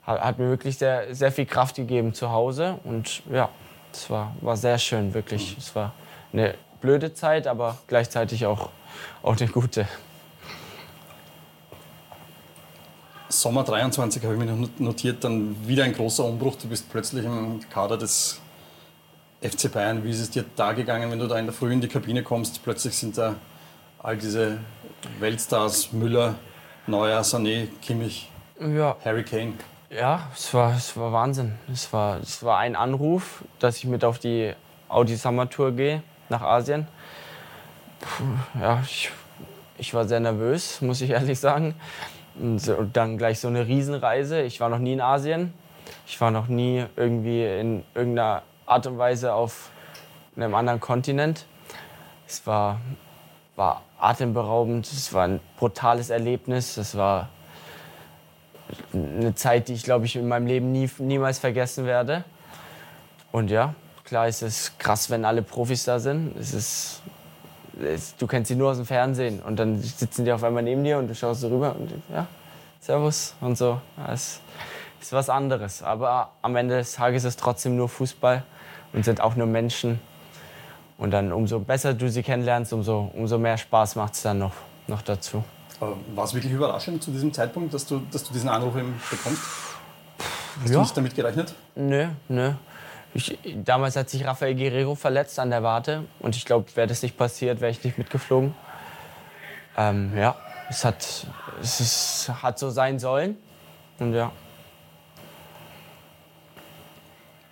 hat, 0.06 0.38
mir 0.38 0.50
wirklich 0.50 0.78
sehr, 0.78 1.16
sehr 1.16 1.32
viel 1.32 1.46
Kraft 1.46 1.76
gegeben 1.76 2.14
zu 2.14 2.32
Hause. 2.32 2.80
Und 2.84 3.24
ja, 3.32 3.50
es 3.92 4.10
war, 4.10 4.36
war 4.42 4.58
sehr 4.58 4.78
schön, 4.78 5.14
wirklich. 5.14 5.58
Es 5.58 5.76
war 5.76 5.94
eine 6.32 6.56
blöde 6.82 7.14
Zeit, 7.14 7.48
aber 7.48 7.78
gleichzeitig 7.88 8.46
auch, 8.46 8.70
auch 9.24 9.38
eine 9.40 9.50
gute. 9.50 9.88
Sommer 13.32 13.64
23 13.64 14.24
habe 14.24 14.34
ich 14.36 14.40
mir 14.40 14.70
notiert, 14.80 15.24
dann 15.24 15.56
wieder 15.66 15.86
ein 15.86 15.94
großer 15.94 16.26
Umbruch. 16.26 16.58
Du 16.58 16.68
bist 16.68 16.92
plötzlich 16.92 17.26
im 17.26 17.62
Kader 17.70 17.98
des 17.98 18.42
FC 19.42 19.72
Bayern. 19.72 20.04
Wie 20.04 20.12
ist 20.12 20.20
es 20.20 20.30
dir 20.30 20.46
da 20.56 20.74
gegangen, 20.74 21.10
wenn 21.12 21.20
du 21.20 21.28
da 21.28 21.40
in 21.40 21.46
der 21.46 21.54
Früh 21.54 21.72
in 21.72 21.82
die 21.82 21.88
Kabine 21.88 22.24
kommst? 22.24 22.62
Plötzlich 22.64 22.96
sind 22.96 23.18
da 23.18 23.36
all 24.00 24.18
diese 24.18 24.58
Weltstars, 25.20 25.94
Müller, 25.94 26.36
Neuer, 26.88 27.22
Sané, 27.22 27.68
Kimmich, 27.82 28.30
ja. 28.60 28.98
Harry 29.04 29.24
Kane. 29.24 29.54
Ja, 29.90 30.30
es 30.36 30.54
war, 30.54 30.76
es 30.76 30.96
war 30.98 31.12
Wahnsinn. 31.12 31.54
Es 31.72 31.92
war, 31.94 32.20
es 32.20 32.44
war 32.44 32.58
ein 32.60 32.76
Anruf, 32.76 33.44
dass 33.60 33.78
ich 33.78 33.86
mit 33.86 34.04
auf 34.04 34.20
die 34.20 34.54
Audi 34.90 35.16
Summer 35.16 35.50
Tour 35.50 35.72
gehe 35.72 36.04
nach 36.30 36.42
Asien. 36.42 36.88
Puh, 38.00 38.60
ja, 38.60 38.82
ich, 38.86 39.12
ich 39.78 39.94
war 39.94 40.08
sehr 40.08 40.20
nervös, 40.20 40.82
muss 40.82 41.02
ich 41.02 41.12
ehrlich 41.12 41.40
sagen. 41.40 41.76
Und 42.42 42.90
dann 42.94 43.18
gleich 43.18 43.40
so 43.40 43.48
eine 43.48 43.68
Riesenreise. 43.68 44.42
Ich 44.42 44.60
war 44.60 44.70
noch 44.70 44.80
nie 44.80 44.94
in 44.94 45.02
Asien. 45.02 45.54
Ich 46.08 46.20
war 46.20 46.32
noch 46.32 46.48
nie 46.48 46.86
irgendwie 46.96 47.46
in 47.46 47.84
irgendeiner 47.94 48.42
Art 48.66 48.88
und 48.88 48.98
Weise 48.98 49.34
auf 49.34 49.70
einem 50.36 50.56
anderen 50.56 50.80
Kontinent. 50.80 51.46
Es 52.28 52.48
war, 52.48 52.80
war 53.56 53.84
atemberaubend, 54.00 54.88
es 54.88 55.14
war 55.14 55.26
ein 55.26 55.40
brutales 55.58 56.10
Erlebnis. 56.10 56.78
Es 56.78 56.98
war 56.98 57.30
eine 58.94 59.36
Zeit, 59.36 59.68
die 59.68 59.74
ich, 59.74 59.84
glaube 59.84 60.06
ich, 60.06 60.16
in 60.16 60.28
meinem 60.28 60.48
Leben 60.48 60.72
nie, 60.72 60.90
niemals 60.98 61.38
vergessen 61.38 61.86
werde. 61.86 62.24
Und 63.32 63.52
ja, 63.52 63.76
klar 64.04 64.28
ist 64.28 64.42
es 64.42 64.78
krass, 64.80 65.10
wenn 65.10 65.26
alle 65.26 65.44
Profis 65.44 65.84
da 65.84 66.00
sind. 66.00 66.36
Es 66.38 66.54
ist 66.54 67.02
du 68.18 68.28
kennst 68.28 68.50
sie 68.50 68.56
nur 68.56 68.72
aus 68.72 68.78
dem 68.78 68.86
Fernsehen 68.86 69.42
und 69.42 69.58
dann 69.58 69.82
sitzen 69.82 70.26
die 70.26 70.32
auf 70.32 70.44
einmal 70.44 70.64
neben 70.64 70.84
dir 70.84 70.98
und 70.98 71.08
du 71.08 71.16
schaust 71.16 71.42
so 71.42 71.48
rüber 71.50 71.76
und 71.78 71.92
ja, 72.14 72.28
Servus 72.80 73.36
und 73.42 73.58
so. 73.58 73.80
Ja, 73.98 74.14
es 74.14 74.42
ist 75.02 75.14
was 75.14 75.30
anderes. 75.30 75.84
Aber 75.84 76.32
am 76.42 76.56
Ende 76.56 76.78
des 76.78 76.94
Tages 76.94 77.24
ist 77.24 77.30
es 77.30 77.38
trotzdem 77.38 77.76
nur 77.76 77.90
Fußball 77.90 78.44
und 78.94 79.06
sind 79.06 79.22
auch 79.22 79.36
nur 79.36 79.48
Menschen. 79.48 80.00
Und 80.98 81.12
dann 81.12 81.32
umso 81.32 81.60
besser 81.60 81.94
du 81.94 82.10
sie 82.10 82.24
kennenlernst, 82.24 82.74
umso, 82.74 83.12
umso 83.14 83.38
mehr 83.38 83.58
Spaß 83.58 83.96
macht 83.96 84.14
es 84.14 84.22
dann 84.22 84.40
noch, 84.40 84.54
noch 84.88 85.02
dazu. 85.02 85.44
War 85.80 86.26
es 86.26 86.34
wirklich 86.36 86.54
überraschend 86.54 87.02
zu 87.02 87.10
diesem 87.10 87.34
Zeitpunkt, 87.34 87.74
dass 87.74 87.88
du, 87.88 88.04
dass 88.12 88.24
du 88.24 88.34
diesen 88.34 88.50
Anruf 88.50 88.74
bekommst? 88.74 89.42
Hast 90.62 90.70
ja. 90.70 90.76
du 90.76 90.82
nicht 90.82 90.98
damit 90.98 91.16
gerechnet? 91.16 91.56
Nö, 91.76 92.08
nö. 92.28 92.52
Ich, 93.14 93.38
damals 93.66 93.96
hat 93.96 94.10
sich 94.10 94.26
Rafael 94.26 94.56
Guerrero 94.56 94.96
verletzt 94.96 95.38
an 95.40 95.50
der 95.50 95.64
Warte 95.64 96.06
und 96.20 96.36
ich 96.36 96.46
glaube, 96.46 96.74
wäre 96.76 96.88
das 96.88 97.02
nicht 97.02 97.18
passiert, 97.18 97.60
wäre 97.60 97.72
ich 97.72 97.84
nicht 97.84 97.98
mitgeflogen. 97.98 98.54
Ähm, 99.78 100.18
ja, 100.18 100.36
es 100.70 100.86
hat, 100.86 101.28
es 101.62 101.80
ist, 101.80 102.32
hat 102.42 102.58
so 102.58 102.70
sein 102.70 103.00
sollen 103.00 103.38
und 104.00 104.14
ja. 104.14 104.32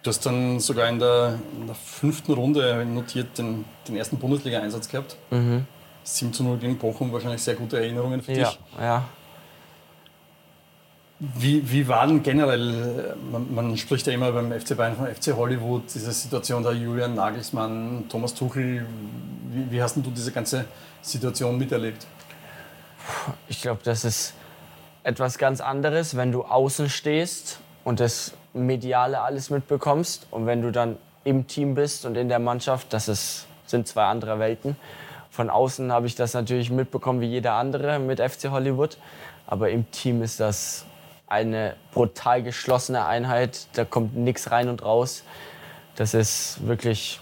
Du 0.01 0.09
hast 0.09 0.25
dann 0.25 0.61
sogar 0.61 0.87
in 0.87 0.97
der, 0.97 1.37
in 1.59 1.67
der 1.67 1.75
fünften 1.75 2.31
Runde 2.31 2.85
notiert 2.85 3.37
den, 3.37 3.65
den 3.85 3.97
ersten 3.97 4.17
Bundesliga-Einsatz 4.17 4.87
gehabt. 4.87 5.17
Mhm. 5.29 5.67
7 6.03 6.31
zu 6.31 6.43
0 6.43 6.57
gegen 6.57 6.77
Bochum, 6.77 7.11
wahrscheinlich 7.11 7.41
sehr 7.41 7.55
gute 7.55 7.77
Erinnerungen 7.77 8.21
für 8.21 8.31
ja, 8.31 8.49
dich. 8.49 8.59
Ja, 8.79 9.03
wie, 11.19 11.69
wie 11.69 11.87
war 11.87 12.07
denn 12.07 12.23
generell, 12.23 13.15
man, 13.29 13.53
man, 13.53 13.77
spricht 13.77 14.07
ja 14.07 14.13
immer 14.13 14.31
beim 14.31 14.57
FC 14.57 14.77
Bayern 14.77 14.95
von 14.95 15.07
FC 15.07 15.35
Hollywood, 15.35 15.83
diese 15.93 16.13
Situation 16.13 16.63
da 16.63 16.71
Julian 16.71 17.13
Nagelsmann, 17.13 18.05
Thomas 18.07 18.33
Tuchel, 18.33 18.85
wie, 19.51 19.71
wie 19.71 19.81
hast 19.81 19.97
du 19.97 20.11
diese 20.11 20.31
ganze 20.31 20.65
Situation 21.01 21.57
miterlebt? 21.57 22.07
Ich 23.49 23.61
glaube, 23.61 23.81
das 23.83 24.05
ist 24.05 24.33
etwas 25.03 25.37
ganz 25.37 25.59
anderes, 25.59 26.15
wenn 26.15 26.31
du 26.31 26.43
außen 26.43 26.89
stehst 26.89 27.59
und 27.83 27.99
das 27.99 28.33
Mediale 28.53 29.19
alles 29.19 29.49
mitbekommst 29.49 30.27
und 30.31 30.45
wenn 30.45 30.61
du 30.61 30.71
dann 30.71 30.97
im 31.25 31.47
Team 31.47 31.75
bist 31.75 32.05
und 32.05 32.15
in 32.15 32.29
der 32.29 32.39
Mannschaft, 32.39 32.93
das 32.93 33.09
ist, 33.09 33.45
sind 33.65 33.89
zwei 33.89 34.05
andere 34.05 34.39
Welten. 34.39 34.77
Von 35.31 35.49
außen 35.49 35.91
habe 35.91 36.07
ich 36.07 36.15
das 36.15 36.33
natürlich 36.33 36.71
mitbekommen 36.71 37.19
wie 37.19 37.27
jeder 37.27 37.53
andere 37.53 37.99
mit 37.99 38.21
FC 38.21 38.51
Hollywood, 38.51 38.97
aber 39.47 39.69
im 39.69 39.89
Team 39.91 40.21
ist 40.21 40.39
das 40.39 40.85
eine 41.29 41.75
brutal 41.93 42.43
geschlossene 42.43 43.05
Einheit. 43.05 43.67
Da 43.73 43.85
kommt 43.85 44.15
nichts 44.15 44.51
rein 44.51 44.67
und 44.67 44.83
raus. 44.83 45.23
Das 45.95 46.13
ist 46.13 46.65
wirklich, 46.65 47.19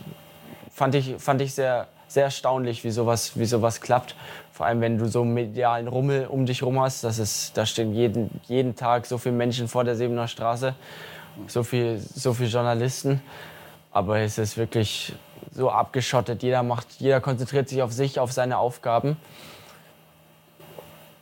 fand 0.71 0.95
ich, 0.95 1.15
fand 1.17 1.41
ich 1.41 1.53
sehr, 1.53 1.87
sehr 2.07 2.25
erstaunlich, 2.25 2.83
wie 2.83 2.91
sowas, 2.91 3.37
wie 3.37 3.45
sowas 3.45 3.81
klappt. 3.81 4.15
Vor 4.53 4.65
allem, 4.65 4.81
wenn 4.81 4.97
du 4.97 5.07
so 5.07 5.21
einen 5.21 5.33
medialen 5.33 5.87
Rummel 5.87 6.27
um 6.27 6.45
dich 6.45 6.63
rum 6.63 6.79
hast. 6.79 7.03
Das 7.03 7.19
ist, 7.19 7.57
da 7.57 7.65
stehen 7.65 7.93
jeden, 7.93 8.39
jeden 8.47 8.75
Tag 8.75 9.05
so 9.05 9.17
viele 9.17 9.35
Menschen 9.35 9.67
vor 9.67 9.83
der 9.83 9.95
Sebener 9.95 10.27
Straße, 10.27 10.73
so 11.47 11.63
viele 11.63 11.99
so 11.99 12.33
viel 12.33 12.47
Journalisten. 12.47 13.21
Aber 13.91 14.19
es 14.19 14.37
ist 14.37 14.57
wirklich 14.57 15.13
so 15.51 15.69
abgeschottet. 15.69 16.43
Jeder, 16.43 16.63
macht, 16.63 16.87
jeder 16.99 17.19
konzentriert 17.19 17.67
sich 17.67 17.81
auf 17.81 17.91
sich, 17.91 18.19
auf 18.19 18.31
seine 18.31 18.57
Aufgaben 18.57 19.17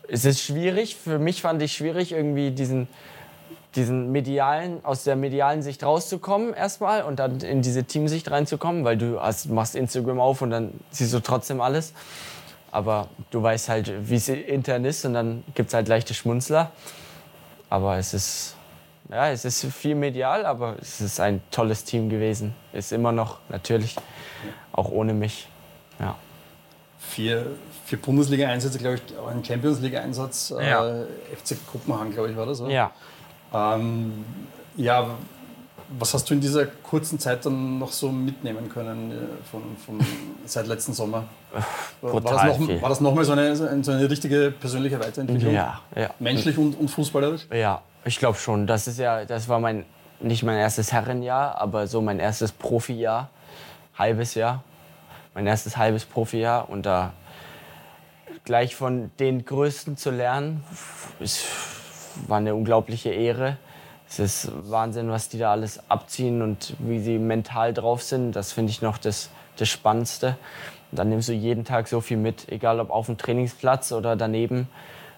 es 0.08 0.26
ist 0.26 0.42
schwierig, 0.42 0.96
für 0.96 1.20
mich 1.20 1.42
fand 1.42 1.62
ich 1.62 1.74
schwierig, 1.74 2.12
irgendwie 2.12 2.52
diesen, 2.52 2.88
diesen 3.76 4.12
medialen, 4.12 4.84
aus 4.84 5.04
der 5.04 5.16
medialen 5.16 5.62
Sicht 5.62 5.84
rauszukommen 5.84 6.54
erstmal 6.54 7.04
und 7.04 7.20
dann 7.20 7.40
in 7.42 7.62
diese 7.62 7.84
Teamsicht 7.84 8.30
reinzukommen, 8.32 8.84
weil 8.84 8.98
du 8.98 9.20
hast, 9.20 9.50
machst 9.50 9.76
Instagram 9.76 10.20
auf 10.20 10.42
und 10.42 10.52
dann 10.52 10.72
siehst 10.92 11.14
du 11.14 11.20
trotzdem 11.20 11.62
alles. 11.62 11.94
Aber 12.72 13.08
du 13.32 13.42
weißt 13.42 13.70
halt, 13.70 14.10
wie 14.10 14.16
es 14.16 14.28
intern 14.28 14.84
ist 14.86 15.06
und 15.06 15.14
dann 15.14 15.44
gibt 15.54 15.70
es 15.70 15.74
halt 15.74 15.88
leichte 15.88 16.14
Schmunzler. 16.14 16.72
Aber 17.70 17.98
es 17.98 18.14
ist, 18.14 18.56
ja, 19.10 19.30
es 19.30 19.46
ist 19.46 19.66
viel 19.66 19.96
medial, 19.96 20.46
aber 20.46 20.76
es 20.82 21.00
ist 21.00 21.20
ein 21.20 21.42
tolles 21.52 21.86
Team 21.86 22.10
gewesen. 22.10 22.54
Ist 22.74 22.92
immer 22.92 23.12
noch, 23.12 23.40
natürlich, 23.50 23.96
auch 24.74 24.90
ohne 24.90 25.14
mich. 25.14 25.48
Ja 26.00 26.16
vier, 27.10 27.46
vier 27.86 28.02
Bundesliga-Einsätze, 28.02 28.80
glaube 28.80 28.96
ich, 28.96 29.18
auch 29.18 29.28
ein 29.28 29.44
Champions 29.44 29.80
League-Einsatz. 29.80 30.54
Äh, 30.60 30.70
ja. 30.70 30.88
Äh, 30.88 31.06
FC 31.36 31.56
Kopenhagen, 31.72 32.14
glaube 32.14 32.32
ich, 32.32 32.38
war 32.38 32.46
das, 32.46 32.62
oder? 32.62 32.72
Ja. 32.72 32.92
Ähm, 33.54 34.26
ja, 34.76 35.08
was 36.00 36.14
hast 36.14 36.30
du 36.30 36.34
in 36.34 36.42
dieser 36.42 36.66
kurzen 36.66 37.20
Zeit 37.20 37.46
dann 37.46 37.78
noch 37.78 37.92
so 37.92 38.10
mitnehmen 38.10 38.70
können 38.70 39.12
äh, 39.12 39.16
von, 39.50 39.62
von 39.86 40.06
seit 40.46 40.68
letzten 40.68 40.94
Sommer? 40.94 41.26
War 42.02 42.22
das, 42.22 42.60
noch, 42.60 42.82
war 42.82 42.90
das 42.90 43.02
nochmal 43.02 43.24
so 43.24 43.32
eine, 43.32 43.56
so 43.56 43.92
eine 43.92 44.10
richtige 44.10 44.52
persönliche 44.52 45.00
Weiterentwicklung? 45.00 45.54
Ja, 45.54 45.80
ja. 45.96 46.10
Menschlich 46.20 46.58
und, 46.58 46.78
und 46.78 46.90
fußballerisch? 46.90 47.48
Ja, 47.54 47.82
ich 48.04 48.20
glaube 48.20 48.38
schon. 48.38 48.68
Das 48.68 48.88
ist 48.88 49.00
ja, 49.00 49.24
das 49.24 49.48
war 49.48 49.60
mein, 49.60 49.86
nicht 50.20 50.44
mein 50.44 50.58
erstes 50.58 50.92
Herrenjahr, 50.92 51.62
aber 51.62 51.88
so 51.88 52.02
mein 52.02 52.20
erstes 52.20 52.52
Profijahr, 52.52 53.30
halbes 53.98 54.36
Jahr 54.36 54.64
mein 55.36 55.46
erstes 55.46 55.78
halbes 55.78 56.06
Profijahr 56.06 56.70
und 56.70 56.86
da 56.86 57.14
gleich 58.46 58.76
von 58.76 59.12
den 59.20 59.46
Größten 59.46 59.98
zu 59.98 60.10
lernen, 60.10 60.64
ist, 61.20 61.46
war 62.28 62.38
eine 62.38 62.56
unglaubliche 62.56 63.10
Ehre. 63.10 63.58
Es 64.08 64.20
ist 64.20 64.52
Wahnsinn, 64.70 65.10
was 65.10 65.30
die 65.30 65.38
da 65.38 65.52
alles 65.52 65.90
abziehen 65.90 66.42
und 66.42 66.76
wie 66.80 67.00
sie 67.00 67.20
mental 67.20 67.74
drauf 67.74 68.02
sind. 68.02 68.32
Das 68.32 68.54
finde 68.54 68.72
ich 68.72 68.82
noch 68.82 68.98
das, 68.98 69.30
das 69.58 69.68
Spannendste. 69.68 70.38
Und 70.92 71.00
dann 71.00 71.10
nimmst 71.10 71.28
du 71.28 71.34
jeden 71.34 71.66
Tag 71.66 71.90
so 71.90 72.00
viel 72.00 72.18
mit, 72.18 72.50
egal 72.50 72.80
ob 72.80 72.90
auf 72.90 73.08
dem 73.08 73.18
Trainingsplatz 73.18 73.92
oder 73.92 74.16
daneben. 74.16 74.70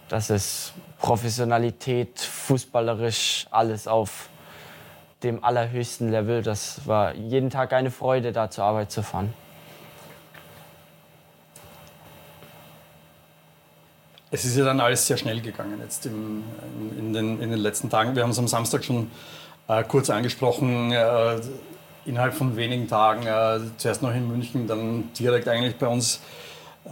Das 0.09 0.31
ist 0.31 0.73
Professionalität, 0.99 2.19
fußballerisch, 2.19 3.47
alles 3.51 3.87
auf 3.87 4.29
dem 5.21 5.43
allerhöchsten 5.43 6.09
Level. 6.09 6.41
Das 6.41 6.87
war 6.87 7.13
jeden 7.13 7.51
Tag 7.51 7.73
eine 7.73 7.91
Freude, 7.91 8.31
da 8.31 8.49
zur 8.49 8.63
Arbeit 8.63 8.91
zu 8.91 9.03
fahren. 9.03 9.33
Es 14.29 14.43
ist 14.43 14.57
ja 14.57 14.65
dann 14.65 14.79
alles 14.79 15.07
sehr 15.07 15.17
schnell 15.17 15.39
gegangen 15.39 15.79
jetzt 15.81 16.05
im, 16.05 16.43
in, 16.97 17.13
den, 17.13 17.41
in 17.41 17.49
den 17.49 17.59
letzten 17.59 17.89
Tagen. 17.89 18.15
Wir 18.15 18.23
haben 18.23 18.31
es 18.31 18.39
am 18.39 18.47
Samstag 18.47 18.83
schon 18.83 19.09
äh, 19.67 19.83
kurz 19.83 20.09
angesprochen. 20.09 20.91
Äh, 20.91 21.39
innerhalb 22.07 22.33
von 22.33 22.55
wenigen 22.55 22.87
Tagen, 22.87 23.27
äh, 23.27 23.59
zuerst 23.77 24.01
noch 24.01 24.13
in 24.13 24.27
München, 24.27 24.65
dann 24.67 25.11
direkt 25.19 25.47
eigentlich 25.47 25.75
bei 25.75 25.87
uns 25.87 26.21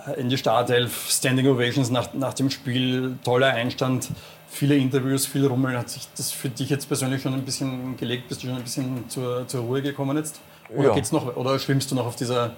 äh, 0.07 0.19
in 0.19 0.29
die 0.29 0.37
Startelf, 0.37 1.09
Standing 1.09 1.47
Ovations 1.47 1.89
nach, 1.89 2.13
nach 2.13 2.33
dem 2.33 2.49
Spiel, 2.49 3.17
toller 3.23 3.47
Einstand, 3.47 4.09
viele 4.49 4.75
Interviews, 4.75 5.25
viel 5.25 5.45
Rummel. 5.45 5.77
Hat 5.77 5.89
sich 5.89 6.07
das 6.15 6.31
für 6.31 6.49
dich 6.49 6.69
jetzt 6.69 6.87
persönlich 6.87 7.21
schon 7.21 7.33
ein 7.33 7.43
bisschen 7.43 7.97
gelegt? 7.97 8.27
Bist 8.27 8.43
du 8.43 8.47
schon 8.47 8.57
ein 8.57 8.63
bisschen 8.63 9.09
zur, 9.09 9.47
zur 9.47 9.61
Ruhe 9.61 9.81
gekommen 9.81 10.17
jetzt? 10.17 10.39
Oder, 10.75 10.89
ja. 10.89 10.93
geht's 10.93 11.11
noch, 11.11 11.35
oder 11.35 11.57
schwimmst 11.59 11.91
du 11.91 11.95
noch 11.95 12.05
auf 12.05 12.15
dieser 12.15 12.51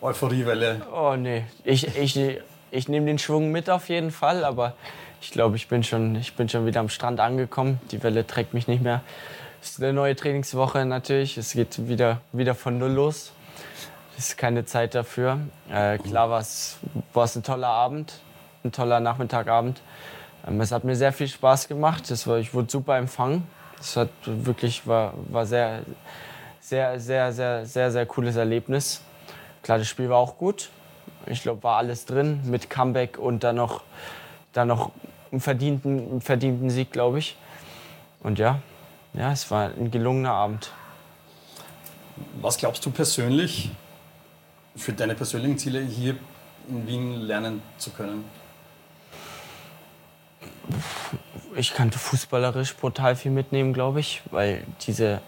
Euphoriewelle? 0.00 0.80
Oh 0.94 1.14
nee, 1.16 1.44
ich, 1.64 1.96
ich 1.96 2.40
ich 2.70 2.88
nehme 2.88 3.06
den 3.06 3.18
Schwung 3.18 3.50
mit 3.50 3.70
auf 3.70 3.88
jeden 3.88 4.10
Fall, 4.10 4.44
aber 4.44 4.74
ich 5.20 5.30
glaube, 5.30 5.56
ich, 5.56 5.68
bin 5.68 5.82
schon, 5.82 6.14
ich 6.16 6.34
bin 6.34 6.48
schon 6.48 6.66
wieder 6.66 6.80
am 6.80 6.88
Strand 6.88 7.20
angekommen. 7.20 7.80
Die 7.90 8.02
Welle 8.02 8.26
trägt 8.26 8.54
mich 8.54 8.68
nicht 8.68 8.82
mehr. 8.82 9.02
Es 9.60 9.70
ist 9.70 9.82
eine 9.82 9.92
neue 9.92 10.14
Trainingswoche 10.14 10.84
natürlich. 10.84 11.36
Es 11.36 11.52
geht 11.52 11.88
wieder, 11.88 12.20
wieder 12.32 12.54
von 12.54 12.78
Null 12.78 12.92
los. 12.92 13.32
Es 14.16 14.30
ist 14.30 14.38
keine 14.38 14.64
Zeit 14.64 14.94
dafür. 14.94 15.40
Äh, 15.70 15.98
klar 15.98 16.30
war 16.30 16.40
es 16.40 16.78
ein 17.14 17.42
toller 17.42 17.68
Abend, 17.68 18.14
ein 18.64 18.72
toller 18.72 19.00
Nachmittagabend. 19.00 19.80
Ähm, 20.46 20.60
es 20.60 20.72
hat 20.72 20.84
mir 20.84 20.96
sehr 20.96 21.12
viel 21.12 21.28
Spaß 21.28 21.68
gemacht. 21.68 22.10
Das 22.10 22.26
war, 22.26 22.38
ich 22.38 22.54
wurde 22.54 22.70
super 22.70 22.96
empfangen. 22.96 23.46
Es 23.80 23.96
hat 23.96 24.10
wirklich 24.24 24.86
war, 24.86 25.14
war 25.28 25.46
sehr, 25.46 25.82
sehr, 26.60 26.98
sehr, 27.00 27.32
sehr, 27.32 27.66
sehr, 27.66 27.90
sehr 27.90 28.06
cooles 28.06 28.36
Erlebnis. 28.36 29.02
Klar, 29.62 29.78
das 29.78 29.88
Spiel 29.88 30.08
war 30.08 30.18
auch 30.18 30.36
gut. 30.36 30.70
Ich 31.28 31.42
glaube, 31.42 31.62
war 31.62 31.76
alles 31.76 32.06
drin 32.06 32.40
mit 32.44 32.70
Comeback 32.70 33.18
und 33.18 33.44
dann 33.44 33.56
noch, 33.56 33.82
dann 34.52 34.68
noch 34.68 34.92
einen, 35.30 35.40
verdienten, 35.40 36.10
einen 36.10 36.20
verdienten 36.20 36.70
Sieg, 36.70 36.92
glaube 36.92 37.18
ich. 37.18 37.36
Und 38.20 38.38
ja, 38.38 38.60
ja, 39.14 39.32
es 39.32 39.50
war 39.50 39.70
ein 39.70 39.90
gelungener 39.90 40.32
Abend. 40.32 40.72
Was 42.40 42.56
glaubst 42.56 42.84
du 42.84 42.90
persönlich 42.90 43.70
für 44.76 44.92
deine 44.92 45.14
persönlichen 45.14 45.58
Ziele 45.58 45.80
hier 45.80 46.16
in 46.68 46.86
Wien 46.86 47.20
lernen 47.22 47.62
zu 47.78 47.90
können? 47.90 48.24
Ich 51.56 51.74
kann 51.74 51.90
fußballerisch 51.90 52.74
brutal 52.76 53.16
viel 53.16 53.30
mitnehmen, 53.30 53.72
glaube 53.72 54.00
ich, 54.00 54.22
weil 54.30 54.64
diese 54.86 55.20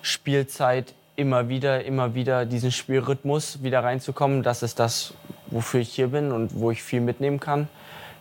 Spielzeit 0.00 0.94
immer 1.16 1.48
wieder, 1.48 1.84
immer 1.84 2.14
wieder 2.14 2.46
diesen 2.46 2.70
Spielrhythmus 2.70 3.62
wieder 3.62 3.82
reinzukommen, 3.82 4.42
das 4.42 4.62
ist 4.62 4.78
das, 4.78 5.14
wofür 5.56 5.80
ich 5.80 5.88
hier 5.88 6.08
bin 6.08 6.30
und 6.32 6.60
wo 6.60 6.70
ich 6.70 6.82
viel 6.82 7.00
mitnehmen 7.00 7.40
kann. 7.40 7.68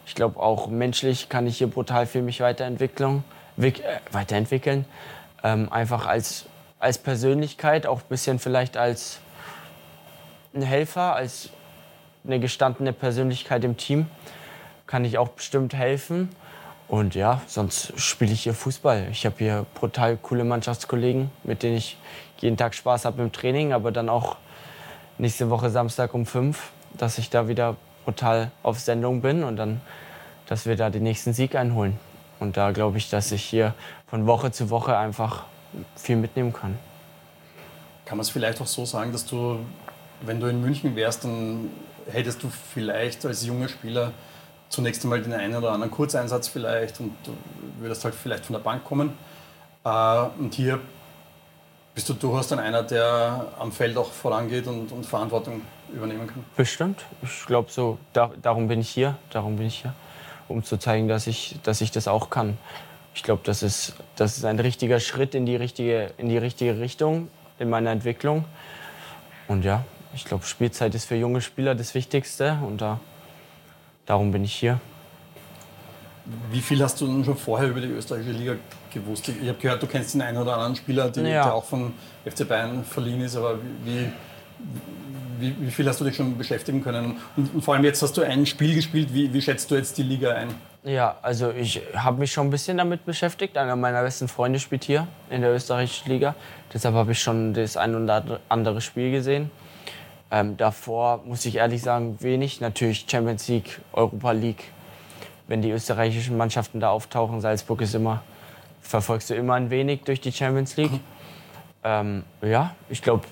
Ich 0.07 0.15
glaube, 0.15 0.39
auch 0.39 0.67
menschlich 0.67 1.27
kann 1.29 1.45
ich 1.47 1.57
hier 1.57 1.67
brutal 1.67 2.07
viel 2.07 2.21
mich 2.21 2.39
weiterentwickeln. 2.39 3.23
Äh, 3.57 3.73
weiterentwickeln. 4.11 4.85
Ähm, 5.43 5.71
einfach 5.71 6.05
als, 6.05 6.45
als 6.79 6.97
Persönlichkeit, 6.97 7.87
auch 7.87 7.99
ein 7.99 8.07
bisschen 8.09 8.39
vielleicht 8.39 8.77
als 8.77 9.19
ein 10.53 10.61
Helfer, 10.61 11.15
als 11.15 11.49
eine 12.23 12.39
gestandene 12.39 12.93
Persönlichkeit 12.93 13.63
im 13.65 13.75
Team 13.75 14.07
kann 14.87 15.03
ich 15.03 15.17
auch 15.17 15.29
bestimmt 15.29 15.73
helfen. 15.73 16.29
Und 16.87 17.15
ja, 17.15 17.41
sonst 17.47 17.99
spiele 17.99 18.31
ich 18.31 18.43
hier 18.43 18.53
Fußball. 18.53 19.07
Ich 19.11 19.25
habe 19.25 19.35
hier 19.39 19.65
brutal 19.73 20.17
coole 20.17 20.43
Mannschaftskollegen, 20.43 21.31
mit 21.43 21.63
denen 21.63 21.77
ich 21.77 21.97
jeden 22.37 22.57
Tag 22.57 22.75
Spaß 22.75 23.05
habe 23.05 23.21
im 23.21 23.31
Training, 23.31 23.73
aber 23.73 23.91
dann 23.91 24.07
auch 24.07 24.37
nächste 25.17 25.49
Woche 25.49 25.69
Samstag 25.69 26.13
um 26.13 26.25
fünf 26.25 26.71
dass 26.97 27.17
ich 27.17 27.29
da 27.29 27.47
wieder 27.47 27.75
brutal 28.03 28.51
auf 28.63 28.79
Sendung 28.79 29.21
bin 29.21 29.43
und 29.43 29.57
dann, 29.57 29.81
dass 30.47 30.65
wir 30.65 30.75
da 30.75 30.89
den 30.89 31.03
nächsten 31.03 31.33
Sieg 31.33 31.55
einholen. 31.55 31.99
Und 32.39 32.57
da 32.57 32.71
glaube 32.71 32.97
ich, 32.97 33.09
dass 33.09 33.31
ich 33.31 33.43
hier 33.43 33.73
von 34.07 34.27
Woche 34.27 34.51
zu 34.51 34.69
Woche 34.69 34.97
einfach 34.97 35.43
viel 35.95 36.15
mitnehmen 36.15 36.53
kann. 36.53 36.77
kann 38.05 38.17
man 38.17 38.23
es 38.23 38.29
vielleicht 38.29 38.61
auch 38.61 38.67
so 38.67 38.85
sagen, 38.85 39.11
dass 39.11 39.25
du, 39.25 39.59
wenn 40.21 40.39
du 40.39 40.47
in 40.47 40.61
München 40.61 40.95
wärst, 40.95 41.23
dann 41.23 41.69
hättest 42.11 42.43
du 42.43 42.49
vielleicht 42.49 43.25
als 43.25 43.45
junger 43.45 43.67
Spieler 43.67 44.11
zunächst 44.69 45.03
einmal 45.03 45.21
den 45.21 45.33
einen 45.33 45.55
oder 45.55 45.71
anderen 45.71 45.91
Kurzeinsatz 45.91 46.47
vielleicht 46.47 46.99
und 46.99 47.15
du 47.23 47.31
würdest 47.79 48.03
halt 48.03 48.15
vielleicht 48.15 48.45
von 48.45 48.53
der 48.53 48.61
Bank 48.61 48.83
kommen. 48.83 49.17
Äh, 49.83 50.25
und 50.39 50.53
hier 50.53 50.79
bist 51.93 52.09
du 52.09 52.13
durchaus 52.13 52.47
dann 52.49 52.59
einer, 52.59 52.83
der 52.83 53.53
am 53.57 53.71
Feld 53.71 53.97
auch 53.97 54.11
vorangeht 54.11 54.67
und, 54.67 54.91
und 54.91 55.05
Verantwortung 55.05 55.61
übernehmen 55.95 56.27
kann. 56.27 56.43
Bestimmt. 56.55 57.05
Ich 57.23 57.45
glaube 57.45 57.71
so, 57.71 57.97
da, 58.13 58.31
darum 58.41 58.67
bin 58.67 58.81
ich 58.81 58.89
hier, 58.89 59.17
darum 59.31 59.55
bin 59.55 59.67
ich 59.67 59.81
hier, 59.81 59.93
um 60.47 60.63
zu 60.63 60.77
zeigen, 60.77 61.07
dass 61.07 61.27
ich, 61.27 61.57
dass 61.63 61.81
ich 61.81 61.91
das 61.91 62.07
auch 62.07 62.29
kann. 62.29 62.57
Ich 63.13 63.23
glaube, 63.23 63.41
das 63.45 63.63
ist, 63.63 63.95
das 64.15 64.37
ist 64.37 64.45
ein 64.45 64.59
richtiger 64.59 64.99
Schritt 64.99 65.35
in 65.35 65.45
die 65.45 65.55
richtige, 65.55 66.11
in 66.17 66.29
die 66.29 66.37
richtige 66.37 66.79
Richtung 66.79 67.29
in 67.59 67.69
meiner 67.69 67.91
Entwicklung. 67.91 68.45
Und 69.47 69.63
ja, 69.63 69.85
ich 70.13 70.25
glaube, 70.25 70.45
Spielzeit 70.45 70.93
ist 70.95 71.05
für 71.05 71.15
junge 71.15 71.41
Spieler 71.41 71.75
das 71.75 71.95
Wichtigste 71.95 72.59
und 72.65 72.81
da, 72.81 72.99
darum 74.05 74.31
bin 74.31 74.43
ich 74.43 74.53
hier. 74.53 74.79
Wie 76.49 76.61
viel 76.61 76.81
hast 76.81 76.99
du 76.99 77.05
denn 77.05 77.23
schon 77.23 77.37
vorher 77.37 77.69
über 77.69 77.79
die 77.79 77.87
österreichische 77.87 78.31
Liga 78.31 78.55
gewusst? 78.91 79.29
Ich 79.29 79.47
habe 79.47 79.59
gehört, 79.59 79.83
du 79.83 79.87
kennst 79.87 80.15
den 80.15 80.21
einen 80.21 80.37
oder 80.37 80.53
anderen 80.53 80.75
Spieler, 80.75 81.09
die, 81.09 81.21
ja. 81.21 81.43
der 81.43 81.53
auch 81.53 81.65
von 81.65 81.93
FC 82.25 82.47
Bayern 82.47 82.83
verliehen 82.83 83.21
ist, 83.21 83.35
aber 83.35 83.59
wie, 83.83 84.11
wie, 85.39 85.55
wie, 85.59 85.71
viel 85.71 85.87
hast 85.87 86.01
du 86.01 86.05
dich 86.05 86.15
schon 86.15 86.37
beschäftigen 86.37 86.83
können? 86.83 87.17
Und, 87.35 87.53
und, 87.53 87.61
vor 87.61 87.73
allem 87.73 87.83
jetzt 87.83 88.01
hast 88.01 88.15
du 88.17 88.21
ein 88.21 88.45
Spiel 88.45 88.75
gespielt, 88.75 89.13
wie, 89.13 89.33
wie 89.33 89.41
schätzt 89.41 89.69
du 89.71 89.75
jetzt 89.75 89.97
die 89.97 90.03
Liga 90.03 90.33
ein? 90.33 90.49
Ja, 90.83 91.17
also 91.21 91.51
ich 91.51 91.81
habe 91.95 92.19
mich 92.19 92.31
schon 92.31 92.47
ein 92.47 92.51
bisschen 92.51 92.77
damit 92.77 93.05
beschäftigt. 93.05 93.57
Einer 93.57 93.75
meiner 93.75 94.03
besten 94.03 94.27
Freunde 94.27 94.59
spielt 94.59 94.83
hier 94.83 95.07
in 95.29 95.41
der 95.41 95.53
österreichischen 95.53 96.11
Liga. 96.11 96.35
Deshalb 96.73 96.93
habe 96.93 97.13
ich 97.13 97.19
schon 97.19 97.53
das 97.53 97.75
ein 97.75 97.95
oder 97.95 98.39
andere 98.49 98.81
Spiel 98.81 99.11
gesehen. 99.11 99.49
Ähm, 100.31 100.57
davor 100.57 101.21
muss 101.25 101.45
ich 101.45 101.55
ehrlich 101.55 101.81
sagen, 101.81 102.17
wenig. 102.19 102.61
Natürlich 102.61 103.05
Champions 103.07 103.47
League, 103.47 103.79
Europa 103.93 104.31
League, 104.31 104.71
wenn 105.47 105.61
die 105.61 105.71
österreichischen 105.71 106.37
Mannschaften 106.37 106.79
da 106.79 106.89
auftauchen. 106.89 107.41
Salzburg 107.41 107.81
ist 107.81 107.95
immer, 107.95 108.21
verfolgst 108.81 109.29
du 109.29 109.35
immer 109.35 109.55
ein 109.55 109.69
wenig 109.69 110.01
durch 110.03 110.21
die 110.21 110.31
Champions 110.31 110.77
League. 110.77 110.99
Ähm, 111.83 112.23
ja, 112.41 112.75
ich 112.89 113.01
glaube, 113.01 113.25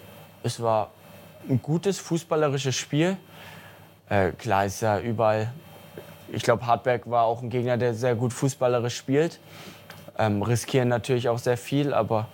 es 0.44 0.62
war 0.62 0.92
ein 1.50 1.62
gutes 1.62 2.00
fußballerisches 2.00 2.76
Spiel. 2.76 3.18
Äh, 4.10 4.32
klar 4.32 4.66
ist 4.66 4.82
ja 4.82 5.00
überall, 5.00 5.52
ich 6.32 6.44
glaube, 6.44 6.66
Hartberg 6.66 7.10
war 7.10 7.26
auch 7.26 7.42
ein 7.42 7.50
Gegner, 7.50 7.78
der 7.78 7.94
sehr 7.94 8.16
gut 8.16 8.34
fußballerisch 8.34 8.96
spielt. 8.96 9.40
Ähm, 10.18 10.42
riskieren 10.42 10.90
natürlich 10.90 11.30
auch 11.30 11.40
sehr 11.40 11.58
viel, 11.58 11.94
aber 11.94 12.28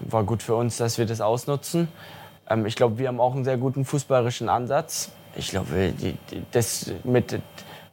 war 0.00 0.24
gut 0.24 0.42
für 0.42 0.54
uns, 0.54 0.76
dass 0.76 0.98
wir 0.98 1.06
das 1.06 1.20
ausnutzen. 1.20 1.88
Ähm, 2.48 2.66
ich 2.66 2.76
glaube, 2.76 2.98
wir 2.98 3.08
haben 3.08 3.20
auch 3.20 3.34
einen 3.34 3.44
sehr 3.44 3.56
guten 3.56 3.84
fußballerischen 3.84 4.48
Ansatz. 4.48 5.10
Ich 5.36 5.50
glaube, 5.50 5.92
das 6.52 6.92
mit 7.04 7.40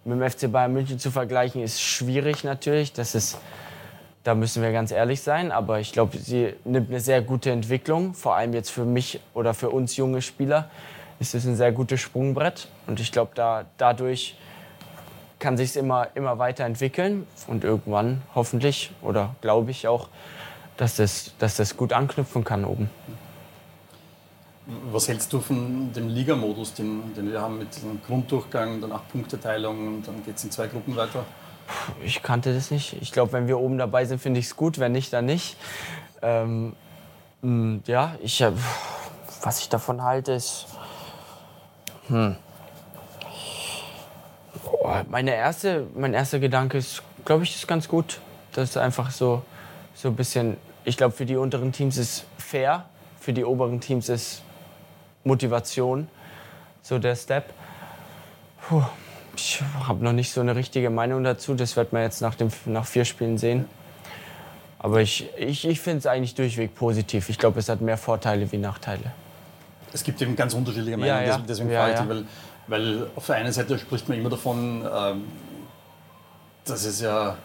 mit 0.05 0.19
dem 0.19 0.29
FC 0.29 0.51
Bayern 0.51 0.74
München 0.74 1.00
zu 1.00 1.12
vergleichen, 1.12 1.62
ist 1.62 1.81
schwierig 1.81 2.43
natürlich. 2.43 2.93
Das 2.93 3.15
ist, 3.15 3.38
da 4.24 4.36
müssen 4.36 4.63
wir 4.63 4.72
ganz 4.72 4.92
ehrlich 4.92 5.22
sein. 5.22 5.51
Aber 5.51 5.80
ich 5.80 5.92
glaube, 5.92 6.18
sie 6.18 6.53
nimmt 6.63 6.89
eine 6.89 7.00
sehr 7.00 7.22
gute 7.22 7.51
Entwicklung. 7.51 8.13
Vor 8.13 8.36
allem 8.36 8.53
jetzt 8.53 8.70
für 8.70 8.86
mich 8.86 9.20
oder 9.34 9.53
für 9.53 9.70
uns 9.70 9.98
junge 9.98 10.22
Spieler 10.22 10.70
ist 11.20 11.36
es 11.36 11.46
ein 11.46 11.56
sehr 11.56 11.72
gutes 11.72 12.00
Sprungbrett. 12.01 12.68
Und 12.88 13.00
ich 13.00 13.12
glaube, 13.12 13.32
da, 13.36 13.65
dadurch 13.77 14.38
kann 15.39 15.58
sich 15.58 15.72
es 15.72 15.75
immer, 15.75 16.08
immer 16.15 16.39
weiterentwickeln. 16.39 17.27
Und 17.48 17.63
irgendwann 17.63 18.22
hoffentlich 18.34 18.92
oder 19.01 19.36
glaube 19.42 19.72
ich 19.72 19.88
auch, 19.88 20.08
dass 20.77 20.96
das, 20.96 21.34
dass 21.39 21.58
das 21.58 21.77
gut 21.77 21.94
anknüpfen 21.94 22.44
kann 22.44 22.65
oben. 22.65 22.89
Was 24.92 25.10
hältst 25.10 25.34
du 25.34 25.42
von 25.42 25.91
dem 25.91 26.08
Ligamodus, 26.08 26.74
den, 26.74 27.13
den 27.13 27.30
wir 27.30 27.41
haben 27.41 27.58
mit 27.58 27.76
dem 27.84 28.02
Grunddurchgang, 28.02 28.80
dann 28.80 28.93
acht 28.93 29.10
Punkteteilung 29.12 29.88
und 29.88 30.08
dann 30.08 30.24
geht 30.24 30.38
es 30.38 30.45
in 30.45 30.52
zwei 30.52 30.67
Gruppen 30.67 30.95
weiter? 30.95 31.26
Ich 32.04 32.21
kannte 32.23 32.54
das 32.54 32.71
nicht. 32.71 32.97
Ich 33.02 33.12
glaube, 33.12 33.34
wenn 33.34 33.47
wir 33.47 33.60
oben 33.60 33.78
dabei 33.78 34.06
sind, 34.06 34.19
finde 34.21 34.39
ich 34.39 34.47
es 34.47 34.56
gut. 34.56 34.80
Wenn 34.80 34.91
nicht, 34.91 35.13
dann 35.13 35.26
nicht. 35.26 35.58
Ähm, 36.21 36.73
mm, 37.41 37.78
ja, 37.86 38.15
ich, 38.21 38.41
äh, 38.41 38.52
was 39.41 39.60
ich 39.60 39.69
davon 39.69 40.04
halte, 40.04 40.34
ist. 40.34 40.67
Hm. 42.08 42.36
Meine 45.10 45.34
erste, 45.34 45.88
mein 45.95 46.13
erster 46.13 46.39
Gedanke 46.39 46.78
ist, 46.78 47.02
glaube 47.26 47.43
ich, 47.43 47.56
ist 47.56 47.67
ganz 47.67 47.88
gut. 47.88 48.19
Das 48.52 48.69
ist 48.69 48.78
einfach 48.78 49.12
so, 49.12 49.43
so 49.95 50.10
ein 50.10 50.15
bisschen. 50.15 50.58
Ich 50.86 50.97
glaube, 50.97 51.15
für 51.15 51.26
die 51.26 51.38
unteren 51.38 51.71
Teams 51.71 51.97
ist 51.97 52.26
fair, 52.38 52.86
für 53.19 53.32
die 53.32 53.45
oberen 53.45 53.80
Teams 53.80 54.10
ist 54.10 54.41
Motivation, 55.23 56.10
so 56.82 56.99
der 56.99 57.15
Step. 57.15 57.54
Puh, 58.67 58.84
ich 59.36 59.62
habe 59.88 60.04
noch 60.04 60.13
nicht 60.13 60.32
so 60.32 60.41
eine 60.41 60.56
richtige 60.56 60.89
Meinung 60.89 61.24
dazu. 61.24 61.54
Das 61.54 61.76
wird 61.76 61.93
man 61.93 62.04
jetzt 62.04 62.22
nach, 62.22 62.36
dem, 62.36 62.50
nach 62.65 62.86
vier 62.86 63.06
Spielen 63.06 63.38
sehen. 63.38 63.65
Aber 64.80 65.02
ich, 65.02 65.30
ich, 65.38 65.65
ich 65.65 65.80
finde 65.80 66.00
es 66.00 66.06
eigentlich 66.06 66.36
durchweg 66.36 66.76
positiv. 66.76 67.30
Ich 67.30 67.38
glaube, 67.38 67.60
es 67.60 67.69
hat 67.69 67.82
mehr 67.82 67.98
Vorteile 67.98 68.52
wie 68.52 68.58
Nachteile. 68.58 69.12
Es 69.93 70.04
gibt 70.04 70.22
eben 70.22 70.36
ganz 70.36 70.54
unterschiedliche 70.54 70.98
Meinungen, 70.98 71.26
ja, 71.26 71.38
ja. 71.38 71.41
deswegen 71.48 71.69
ja, 71.72 71.88
ja. 71.88 72.10
weil, 72.10 72.26
weil 72.67 73.08
auf 73.15 73.26
der 73.28 73.36
einen 73.36 73.54
Seite 73.54 73.78
spricht 73.78 74.10
man 74.10 74.17
immer 74.17 74.30
davon, 74.30 74.86
ähm, 74.91 75.24
dass 76.65 76.84
es 76.86 77.00
ja 77.00 77.38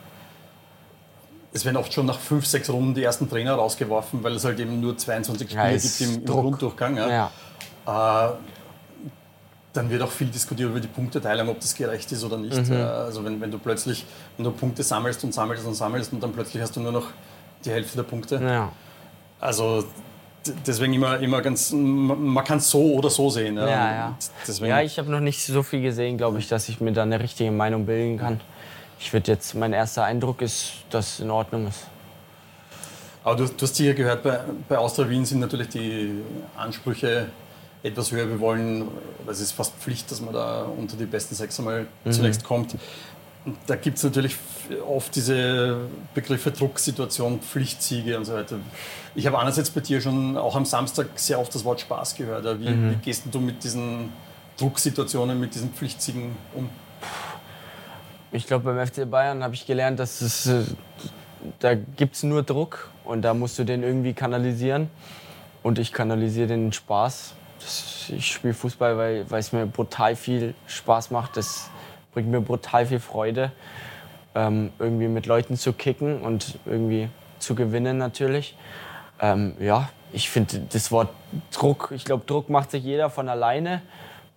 es 1.53 1.64
werden 1.64 1.77
oft 1.77 1.92
schon 1.92 2.07
nach 2.07 2.18
fünf, 2.18 2.46
sechs 2.46 2.68
Runden 2.70 2.94
die 2.94 3.03
ersten 3.03 3.29
Trainer 3.29 3.55
rausgeworfen, 3.55 4.22
weil 4.22 4.35
es 4.35 4.44
halt 4.44 4.61
eben 4.61 4.81
nur 4.81 4.96
22 4.96 5.48
Spiele 5.48 5.64
ja, 5.64 5.77
gibt 5.77 6.01
im, 6.01 6.14
im 6.16 6.24
Grunddurchgang. 6.24 6.96
Ja. 6.96 7.31
ja. 7.87 8.29
Äh, 8.29 8.33
dann 9.72 9.90
wird 9.90 10.02
auch 10.02 10.11
viel 10.11 10.28
diskutiert 10.28 10.70
über 10.70 10.81
die 10.81 10.88
Punkteteilung, 10.88 11.48
ob 11.48 11.61
das 11.61 11.74
gerecht 11.74 12.11
ist 12.11 12.24
oder 12.24 12.38
nicht. 12.38 12.68
Mhm. 12.68 12.76
Also 12.76 13.24
wenn, 13.24 13.40
wenn 13.40 13.50
du 13.50 13.59
plötzlich, 13.59 14.04
wenn 14.37 14.44
du 14.44 14.50
Punkte 14.50 14.83
sammelst 14.83 15.22
und 15.24 15.33
sammelst 15.33 15.66
und 15.66 15.74
sammelst 15.74 16.12
und 16.12 16.22
dann 16.22 16.33
plötzlich 16.33 16.62
hast 16.62 16.74
du 16.76 16.81
nur 16.81 16.92
noch 16.92 17.09
die 17.64 17.70
Hälfte 17.70 17.96
der 17.96 18.04
Punkte. 18.04 18.40
Ja. 18.42 18.72
Also 19.40 19.85
deswegen 20.66 20.94
immer, 20.94 21.18
immer 21.18 21.42
ganz, 21.42 21.72
man 21.72 22.44
kann 22.44 22.59
es 22.59 22.70
so 22.70 22.94
oder 22.94 23.11
so 23.11 23.28
sehen. 23.31 23.57
Ja, 23.57 23.68
ja. 23.68 24.18
Deswegen 24.46 24.70
ja 24.70 24.81
ich 24.81 24.98
habe 24.98 25.11
noch 25.11 25.20
nicht 25.20 25.44
so 25.44 25.62
viel 25.62 25.83
gesehen, 25.83 26.16
glaube 26.16 26.38
ich, 26.38 26.48
dass 26.48 26.68
ich 26.68 26.81
mir 26.81 26.92
da 26.92 27.02
eine 27.02 27.20
richtige 27.20 27.50
Meinung 27.50 27.87
bilden 27.87 28.18
kann. 28.18 28.40
Ich 29.00 29.12
würde 29.12 29.31
jetzt, 29.31 29.54
mein 29.54 29.72
erster 29.72 30.04
Eindruck 30.04 30.42
ist, 30.42 30.72
dass 30.90 31.14
es 31.14 31.20
in 31.20 31.31
Ordnung 31.31 31.68
ist. 31.68 31.87
Aber 33.22 33.37
du, 33.37 33.46
du 33.46 33.62
hast 33.62 33.76
hier 33.76 33.94
gehört, 33.94 34.22
bei, 34.22 34.40
bei 34.68 34.78
Austria 34.78 35.09
Wien 35.09 35.24
sind 35.24 35.40
natürlich 35.40 35.68
die 35.68 36.22
Ansprüche 36.57 37.26
etwas 37.82 38.12
höher. 38.12 38.28
Wir 38.28 38.40
wollen, 38.40 38.88
es 39.26 39.40
ist 39.40 39.52
fast 39.52 39.74
Pflicht, 39.76 40.10
dass 40.10 40.20
man 40.20 40.34
da 40.34 40.62
unter 40.62 40.96
die 40.96 41.06
besten 41.06 41.34
sechs 41.34 41.58
einmal 41.58 41.86
mhm. 42.04 42.12
zunächst 42.12 42.44
kommt. 42.44 42.76
Und 43.44 43.56
da 43.66 43.76
gibt 43.76 43.98
es 43.98 44.04
natürlich 44.04 44.36
oft 44.86 45.14
diese 45.14 45.78
Begriffe 46.14 46.50
Drucksituation, 46.50 47.40
Pflichtsiege 47.40 48.18
und 48.18 48.24
so 48.24 48.34
weiter. 48.34 48.56
Ich 49.14 49.26
habe 49.26 49.38
einerseits 49.38 49.70
bei 49.70 49.80
dir 49.80 50.00
schon 50.00 50.36
auch 50.36 50.56
am 50.56 50.64
Samstag 50.64 51.06
sehr 51.16 51.40
oft 51.40 51.54
das 51.54 51.64
Wort 51.64 51.80
Spaß 51.80 52.16
gehört. 52.16 52.44
Wie, 52.60 52.68
mhm. 52.68 52.90
wie 52.90 52.96
gehst 52.96 53.24
du 53.30 53.40
mit 53.40 53.62
diesen 53.62 54.12
Drucksituationen, 54.58 55.38
mit 55.38 55.54
diesen 55.54 55.72
Pflichtsiegen 55.72 56.36
um? 56.54 56.68
Ich 58.32 58.46
glaube, 58.46 58.72
beim 58.72 58.86
FC 58.86 59.08
Bayern 59.10 59.42
habe 59.42 59.54
ich 59.54 59.66
gelernt, 59.66 59.98
dass 59.98 60.20
es, 60.20 60.46
äh, 60.46 60.64
da 61.60 61.74
gibt 61.74 62.16
es 62.16 62.24
nur 62.24 62.42
Druck 62.42 62.90
und 63.04 63.22
da 63.22 63.32
musst 63.32 63.58
du 63.58 63.64
den 63.64 63.82
irgendwie 63.82 64.12
kanalisieren. 64.12 64.90
Und 65.62 65.78
ich 65.78 65.92
kanalisiere 65.92 66.48
den 66.48 66.72
Spaß 66.72 67.34
ich 68.09 68.33
spiele 68.33 68.55
Fußball, 68.55 68.97
weil, 68.97 69.31
weil 69.31 69.40
es 69.40 69.53
mir 69.53 69.66
brutal 69.66 70.16
viel 70.16 70.55
Spaß 70.66 71.11
macht. 71.11 71.37
Das 71.37 71.71
bringt 72.12 72.29
mir 72.29 72.40
brutal 72.40 72.87
viel 72.87 73.01
Freude, 73.01 73.53
ähm, 74.35 74.71
irgendwie 74.79 75.09
mit 75.09 75.27
Leuten 75.27 75.57
zu 75.57 75.73
kicken 75.73 76.21
und 76.21 76.59
irgendwie 76.64 77.09
zu 77.38 77.55
gewinnen 77.55 77.99
natürlich. 77.99 78.57
Ähm, 79.21 79.55
ja, 79.61 79.88
ich 80.12 80.31
finde 80.31 80.61
das 80.73 80.90
Wort 80.90 81.11
Druck, 81.53 81.92
ich 81.94 82.05
glaube, 82.05 82.25
Druck 82.27 82.49
macht 82.49 82.71
sich 82.71 82.83
jeder 82.83 83.11
von 83.11 83.29
alleine, 83.29 83.83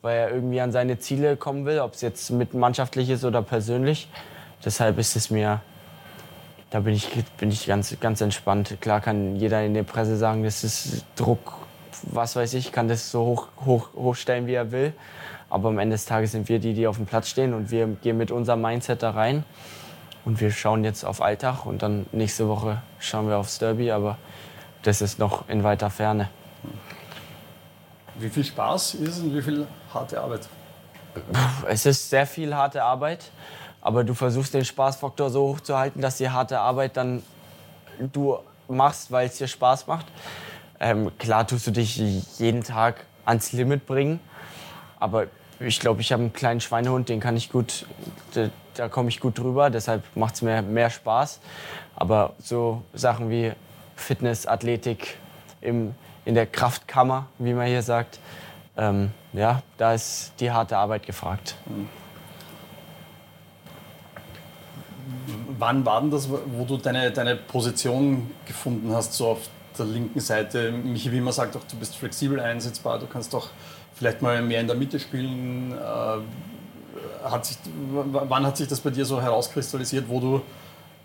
weil 0.02 0.18
er 0.18 0.32
irgendwie 0.32 0.60
an 0.60 0.72
seine 0.72 1.00
Ziele 1.00 1.38
kommen 1.38 1.66
will, 1.66 1.80
ob 1.80 1.94
es 1.94 2.02
jetzt 2.02 2.32
mit 2.32 2.54
mannschaftlich 2.54 3.10
ist 3.10 3.24
oder 3.24 3.42
persönlich. 3.42 4.10
Deshalb 4.66 4.98
ist 4.98 5.16
es 5.16 5.30
mir, 5.30 5.62
da 6.70 6.80
bin 6.82 6.94
ich, 6.94 7.10
bin 7.38 7.50
ich 7.50 7.68
ganz, 7.68 7.96
ganz 8.00 8.22
entspannt. 8.22 8.78
Klar 8.82 9.02
kann 9.02 9.36
jeder 9.36 9.64
in 9.64 9.74
der 9.74 9.84
Presse 9.84 10.18
sagen, 10.18 10.44
das 10.44 10.64
ist 10.64 11.06
Druck 11.16 11.61
was 12.04 12.36
weiß 12.36 12.54
ich, 12.56 12.72
kann 12.72 12.88
das 12.88 13.12
so 13.12 13.26
hoch, 13.26 13.48
hoch, 13.66 13.90
hochstellen, 13.96 14.48
wie 14.48 14.54
er 14.54 14.72
will. 14.72 14.94
Aber 15.50 15.70
am 15.70 15.80
Ende 15.80 15.96
des 15.96 16.06
Tages 16.06 16.32
sind 16.32 16.48
wir 16.50 16.60
die, 16.60 16.74
die 16.74 16.88
auf 16.88 16.98
dem 16.98 17.06
Platz 17.06 17.30
stehen 17.30 17.54
und 17.54 17.72
wir 17.72 17.88
gehen 17.88 18.18
mit 18.18 18.32
unserem 18.32 18.62
Mindset 18.62 19.04
da 19.04 19.12
rein. 19.12 19.44
Und 20.24 20.40
wir 20.40 20.52
schauen 20.52 20.84
jetzt 20.84 21.04
auf 21.04 21.22
Alltag 21.22 21.66
und 21.66 21.82
dann 21.82 22.06
nächste 22.12 22.48
Woche 22.48 22.82
schauen 23.00 23.28
wir 23.28 23.38
aufs 23.38 23.58
Derby, 23.58 23.92
aber 23.92 24.18
das 24.84 25.02
ist 25.02 25.20
noch 25.20 25.50
in 25.50 25.64
weiter 25.64 25.90
Ferne. 25.90 26.30
Wie 28.20 28.30
viel 28.30 28.44
Spaß 28.44 28.96
ist 28.96 29.18
es 29.18 29.20
und 29.20 29.36
wie 29.36 29.42
viel 29.42 29.68
harte 29.94 30.22
Arbeit? 30.22 30.48
Es 31.68 31.86
ist 31.86 32.10
sehr 32.10 32.28
viel 32.28 32.56
harte 32.56 32.84
Arbeit, 32.84 33.32
aber 33.82 34.04
du 34.04 34.14
versuchst 34.14 34.54
den 34.54 34.64
Spaßfaktor 34.64 35.30
so 35.30 35.48
hoch 35.48 35.60
zu 35.60 35.78
halten, 35.78 36.02
dass 36.02 36.18
die 36.18 36.30
harte 36.30 36.60
Arbeit 36.60 36.98
dann 36.98 37.24
du 38.00 38.38
machst, 38.68 39.12
weil 39.12 39.28
es 39.28 39.38
dir 39.38 39.48
Spaß 39.48 39.88
macht. 39.88 40.06
Ähm, 40.84 41.16
klar 41.20 41.46
tust 41.46 41.68
du 41.68 41.72
dich 41.72 41.98
jeden 42.40 42.64
Tag 42.64 43.06
ans 43.24 43.54
Limit 43.54 43.86
bringen, 43.86 44.20
aber 45.00 45.28
ich 45.60 45.80
glaube, 45.80 46.02
ich 46.02 46.12
habe 46.12 46.24
einen 46.24 46.34
kleinen 46.34 46.60
Schweinehund, 46.60 47.08
den 47.08 47.20
kann 47.20 47.38
ich 47.38 47.52
gut, 47.52 47.86
da, 48.34 48.50
da 48.74 48.90
komme 48.90 49.10
ich 49.10 49.20
gut 49.20 49.38
drüber, 49.38 49.70
deshalb 49.70 50.04
macht 50.16 50.34
es 50.34 50.42
mir 50.42 50.64
mehr 50.64 50.90
Spaß. 50.90 51.40
Aber 51.96 52.34
so 52.40 52.82
Sachen 52.96 53.30
wie 53.30 53.52
Fitness, 53.96 54.48
Athletik 54.48 55.20
im, 55.62 55.94
in 56.26 56.34
der 56.34 56.48
Kraftkammer, 56.48 57.28
wie 57.38 57.54
man 57.54 57.68
hier 57.68 57.84
sagt, 57.84 58.18
ähm, 58.76 59.12
ja, 59.34 59.62
da 59.78 59.94
ist 59.94 60.34
die 60.40 60.50
harte 60.50 60.78
Arbeit 60.78 61.06
gefragt. 61.06 61.58
Wann 65.60 65.86
war 65.86 66.02
denn 66.02 66.10
das, 66.10 66.28
wo 66.28 66.66
du 66.66 66.78
deine, 66.78 67.12
deine 67.12 67.36
Position 67.36 68.32
gefunden 68.48 68.92
hast, 68.96 69.14
so 69.14 69.28
auf 69.28 69.48
der 69.84 69.94
linken 69.94 70.20
Seite? 70.20 70.72
Michi 70.72 71.12
Wimmer 71.12 71.32
sagt 71.32 71.56
auch, 71.56 71.64
du 71.70 71.78
bist 71.78 71.96
flexibel 71.96 72.40
einsetzbar, 72.40 73.00
du 73.00 73.08
kannst 73.08 73.34
doch 73.34 73.50
vielleicht 73.94 74.22
mal 74.22 74.42
mehr 74.42 74.62
in 74.62 74.68
der 74.68 74.76
Mitte 74.76 75.00
spielen. 75.00 75.74
Äh, 75.74 77.26
hat 77.30 77.46
sich, 77.46 77.58
wann 77.92 78.46
hat 78.46 78.58
sich 78.58 78.68
das 78.68 78.80
bei 78.80 78.90
dir 78.90 79.06
so 79.06 79.22
herauskristallisiert, 79.22 80.10
wo 80.10 80.20
du 80.20 80.42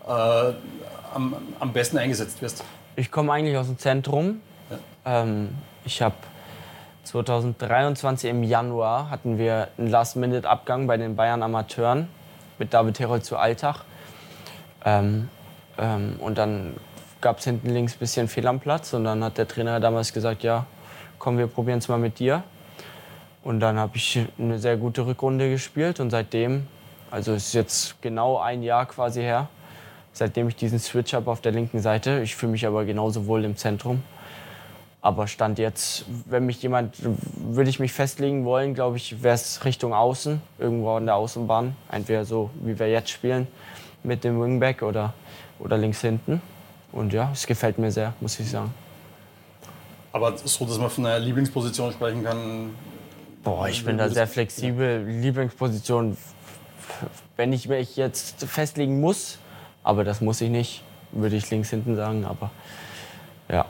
äh, 0.07 0.53
am, 1.13 1.35
am 1.59 1.73
besten 1.73 1.97
eingesetzt 1.97 2.41
wirst? 2.41 2.63
Ich 2.95 3.11
komme 3.11 3.33
eigentlich 3.33 3.57
aus 3.57 3.67
dem 3.67 3.77
Zentrum. 3.77 4.41
Ja. 4.69 5.21
Ähm, 5.21 5.49
ich 5.85 6.01
habe 6.01 6.15
2023 7.03 8.29
im 8.29 8.43
Januar 8.43 9.09
hatten 9.09 9.37
wir 9.37 9.69
einen 9.77 9.87
Last-Minute-Abgang 9.87 10.87
bei 10.87 10.97
den 10.97 11.15
Bayern 11.15 11.43
Amateuren 11.43 12.09
mit 12.59 12.73
David 12.73 12.99
Herold 12.99 13.23
zu 13.23 13.37
Alltag. 13.37 13.83
Ähm, 14.83 15.29
ähm, 15.77 16.15
und 16.19 16.37
dann 16.37 16.73
gab 17.21 17.39
es 17.39 17.45
hinten 17.45 17.69
links 17.69 17.95
ein 17.95 17.99
bisschen 17.99 18.27
Fehl 18.27 18.47
am 18.47 18.59
Platz 18.59 18.93
und 18.93 19.03
dann 19.03 19.23
hat 19.23 19.37
der 19.37 19.47
Trainer 19.47 19.79
damals 19.79 20.13
gesagt, 20.13 20.43
ja, 20.43 20.65
komm, 21.19 21.37
wir 21.37 21.47
probieren 21.47 21.79
es 21.79 21.87
mal 21.87 21.97
mit 21.97 22.19
dir. 22.19 22.43
Und 23.43 23.59
dann 23.59 23.77
habe 23.79 23.95
ich 23.95 24.19
eine 24.37 24.59
sehr 24.59 24.77
gute 24.77 25.05
Rückrunde 25.05 25.49
gespielt 25.49 25.99
und 25.99 26.09
seitdem, 26.09 26.67
also 27.11 27.33
ist 27.33 27.53
jetzt 27.53 28.01
genau 28.01 28.39
ein 28.39 28.61
Jahr 28.61 28.85
quasi 28.85 29.21
her, 29.21 29.47
seitdem 30.11 30.49
ich 30.49 30.55
diesen 30.55 30.79
Switch 30.79 31.13
habe 31.13 31.31
auf 31.31 31.41
der 31.41 31.53
linken 31.53 31.79
Seite. 31.79 32.21
Ich 32.21 32.35
fühle 32.35 32.51
mich 32.51 32.65
aber 32.67 32.83
genauso 32.85 33.25
wohl 33.25 33.45
im 33.45 33.55
Zentrum. 33.55 34.03
Aber 35.01 35.27
Stand 35.27 35.59
jetzt, 35.59 36.05
wenn 36.25 36.45
mich 36.45 36.61
jemand, 36.61 36.97
würde 36.99 37.69
ich 37.69 37.79
mich 37.79 37.93
festlegen 37.93 38.43
wollen, 38.43 38.73
glaube 38.73 38.97
ich, 38.97 39.23
wäre 39.23 39.35
es 39.35 39.63
Richtung 39.63 39.93
Außen, 39.93 40.41
irgendwo 40.57 40.95
an 40.95 41.05
der 41.05 41.15
Außenbahn. 41.15 41.75
Entweder 41.89 42.25
so, 42.25 42.49
wie 42.61 42.77
wir 42.77 42.89
jetzt 42.89 43.11
spielen, 43.11 43.47
mit 44.03 44.23
dem 44.23 44.41
Wingback 44.41 44.81
oder, 44.81 45.13
oder 45.59 45.77
links 45.77 46.01
hinten. 46.01 46.41
Und 46.91 47.13
ja, 47.13 47.29
es 47.33 47.45
gefällt 47.45 47.77
mir 47.77 47.91
sehr, 47.91 48.13
muss 48.19 48.39
ich 48.39 48.49
sagen. 48.49 48.73
Aber 50.11 50.37
so, 50.37 50.65
dass 50.65 50.79
man 50.79 50.89
von 50.89 51.05
einer 51.05 51.19
Lieblingsposition 51.19 51.91
sprechen 51.91 52.23
kann, 52.23 52.71
Boah, 53.43 53.69
ich 53.69 53.85
bin 53.85 53.97
da 53.97 54.09
sehr 54.09 54.27
flexibel. 54.27 55.05
Lieblingsposition, 55.05 56.17
wenn 57.37 57.53
ich 57.53 57.69
mich 57.69 57.95
jetzt 57.95 58.43
festlegen 58.43 58.99
muss, 58.99 59.37
aber 59.83 60.03
das 60.03 60.19
muss 60.19 60.41
ich 60.41 60.49
nicht, 60.49 60.83
würde 61.13 61.37
ich 61.37 61.49
links 61.49 61.69
hinten 61.69 61.95
sagen. 61.95 62.25
Aber 62.25 62.51
ja. 63.49 63.65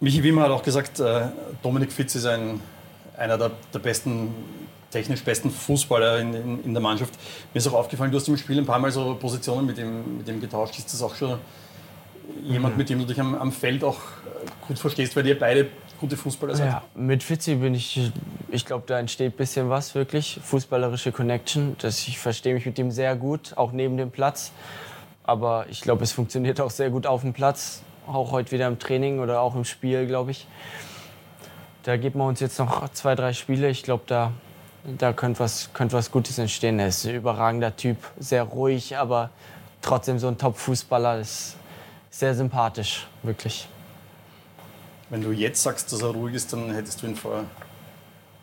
Michi 0.00 0.24
Wimmer 0.24 0.42
hat 0.42 0.50
auch 0.50 0.62
gesagt, 0.62 0.98
äh, 0.98 1.26
Dominik 1.62 1.92
Fitz 1.92 2.16
ist 2.16 2.26
ein, 2.26 2.60
einer 3.16 3.38
der, 3.38 3.52
der 3.72 3.78
besten, 3.78 4.34
technisch 4.90 5.22
besten 5.22 5.50
Fußballer 5.50 6.20
in, 6.20 6.34
in, 6.34 6.64
in, 6.64 6.72
der 6.72 6.82
Mannschaft. 6.82 7.14
Mir 7.52 7.58
ist 7.58 7.66
auch 7.68 7.74
aufgefallen, 7.74 8.10
du 8.10 8.18
hast 8.18 8.28
im 8.28 8.36
Spiel 8.36 8.58
ein 8.58 8.66
paar 8.66 8.78
Mal 8.78 8.90
so 8.90 9.14
Positionen 9.14 9.66
mit 9.66 9.78
ihm, 9.78 10.18
mit 10.18 10.28
ihm 10.28 10.40
getauscht. 10.40 10.78
Ist 10.78 10.92
das 10.92 11.02
auch 11.02 11.14
schon 11.14 11.38
jemand, 12.42 12.74
mhm. 12.74 12.78
mit 12.78 12.90
dem 12.90 12.98
du 12.98 13.04
dich 13.06 13.20
am, 13.20 13.34
am 13.34 13.52
Feld 13.52 13.84
auch 13.84 13.98
gut 14.66 14.78
verstehst, 14.78 15.16
weil 15.16 15.26
ihr 15.26 15.38
beide 15.38 15.68
gute 15.98 16.16
Fußballer 16.16 16.56
seid. 16.56 16.66
Ja, 16.68 16.82
mit 16.94 17.22
Fitzi 17.22 17.56
bin 17.56 17.74
ich, 17.74 18.12
ich 18.50 18.64
glaube, 18.64 18.84
da 18.86 18.98
entsteht 18.98 19.34
ein 19.34 19.36
bisschen 19.36 19.68
was 19.68 19.94
wirklich, 19.94 20.38
fußballerische 20.42 21.12
Connection. 21.12 21.76
Das, 21.80 22.06
ich 22.06 22.18
verstehe 22.18 22.54
mich 22.54 22.66
mit 22.66 22.78
ihm 22.78 22.90
sehr 22.90 23.16
gut, 23.16 23.54
auch 23.56 23.72
neben 23.72 23.96
dem 23.96 24.10
Platz. 24.10 24.52
Aber 25.24 25.66
ich 25.68 25.80
glaube, 25.80 26.04
es 26.04 26.12
funktioniert 26.12 26.60
auch 26.60 26.70
sehr 26.70 26.90
gut 26.90 27.06
auf 27.06 27.20
dem 27.22 27.32
Platz, 27.32 27.82
auch 28.06 28.32
heute 28.32 28.52
wieder 28.52 28.66
im 28.66 28.78
Training 28.78 29.18
oder 29.18 29.40
auch 29.40 29.54
im 29.54 29.64
Spiel, 29.64 30.06
glaube 30.06 30.30
ich. 30.30 30.46
Da 31.82 31.96
geben 31.96 32.18
wir 32.18 32.26
uns 32.26 32.40
jetzt 32.40 32.58
noch 32.58 32.88
zwei, 32.90 33.14
drei 33.14 33.32
Spiele. 33.32 33.68
Ich 33.68 33.82
glaube, 33.82 34.04
da, 34.06 34.32
da 34.96 35.12
könnte 35.12 35.40
was, 35.40 35.70
könnt 35.72 35.92
was 35.92 36.10
Gutes 36.10 36.38
entstehen. 36.38 36.78
Er 36.78 36.88
ist 36.88 37.04
ein 37.04 37.14
überragender 37.14 37.76
Typ, 37.76 37.98
sehr 38.18 38.44
ruhig, 38.44 38.96
aber 38.96 39.30
trotzdem 39.82 40.18
so 40.18 40.28
ein 40.28 40.38
Top-Fußballer. 40.38 41.18
Ist 41.18 41.56
sehr 42.10 42.34
sympathisch, 42.34 43.06
wirklich. 43.22 43.68
Wenn 45.10 45.22
du 45.22 45.32
jetzt 45.32 45.62
sagst, 45.62 45.92
dass 45.92 46.02
er 46.02 46.08
ruhig 46.08 46.34
ist, 46.34 46.52
dann 46.52 46.72
hättest 46.72 47.02
du 47.02 47.06
ihn 47.06 47.16
vor 47.16 47.44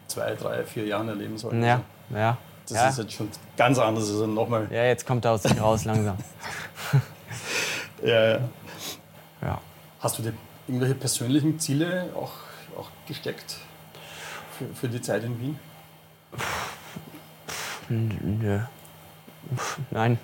zwei, 0.08 0.34
drei, 0.36 0.63
vier 0.63 0.86
Jahren 0.86 1.10
erleben 1.10 1.38
sollen. 1.38 1.63
Ja, 1.63 1.81
ja. 2.10 2.38
Das 2.67 2.77
ja. 2.77 2.89
ist 2.89 2.97
jetzt 2.97 3.13
schon 3.13 3.29
ganz 3.55 3.77
anders. 3.77 4.10
Also 4.10 4.25
nochmal. 4.25 4.67
Ja, 4.71 4.86
jetzt 4.86 5.05
kommt 5.05 5.25
er 5.25 5.31
aus 5.31 5.43
sich 5.43 5.60
raus 5.62 5.86
langsam. 5.86 6.17
ja, 8.03 8.29
ja. 8.31 8.39
ja. 9.41 9.62
Hast 9.99 10.17
du 10.17 10.23
dir 10.23 10.34
irgendwelche 10.67 10.95
persönlichen 10.95 11.60
Ziele 11.60 12.10
auch, 12.15 12.31
auch 12.77 12.89
gesteckt 13.08 13.58
für, 14.58 14.65
für 14.73 14.89
die 14.89 15.01
Zeit 15.01 15.23
in 15.23 15.39
Wien? 15.39 15.60
Nö. 17.89 18.60
Nein. 19.91 20.17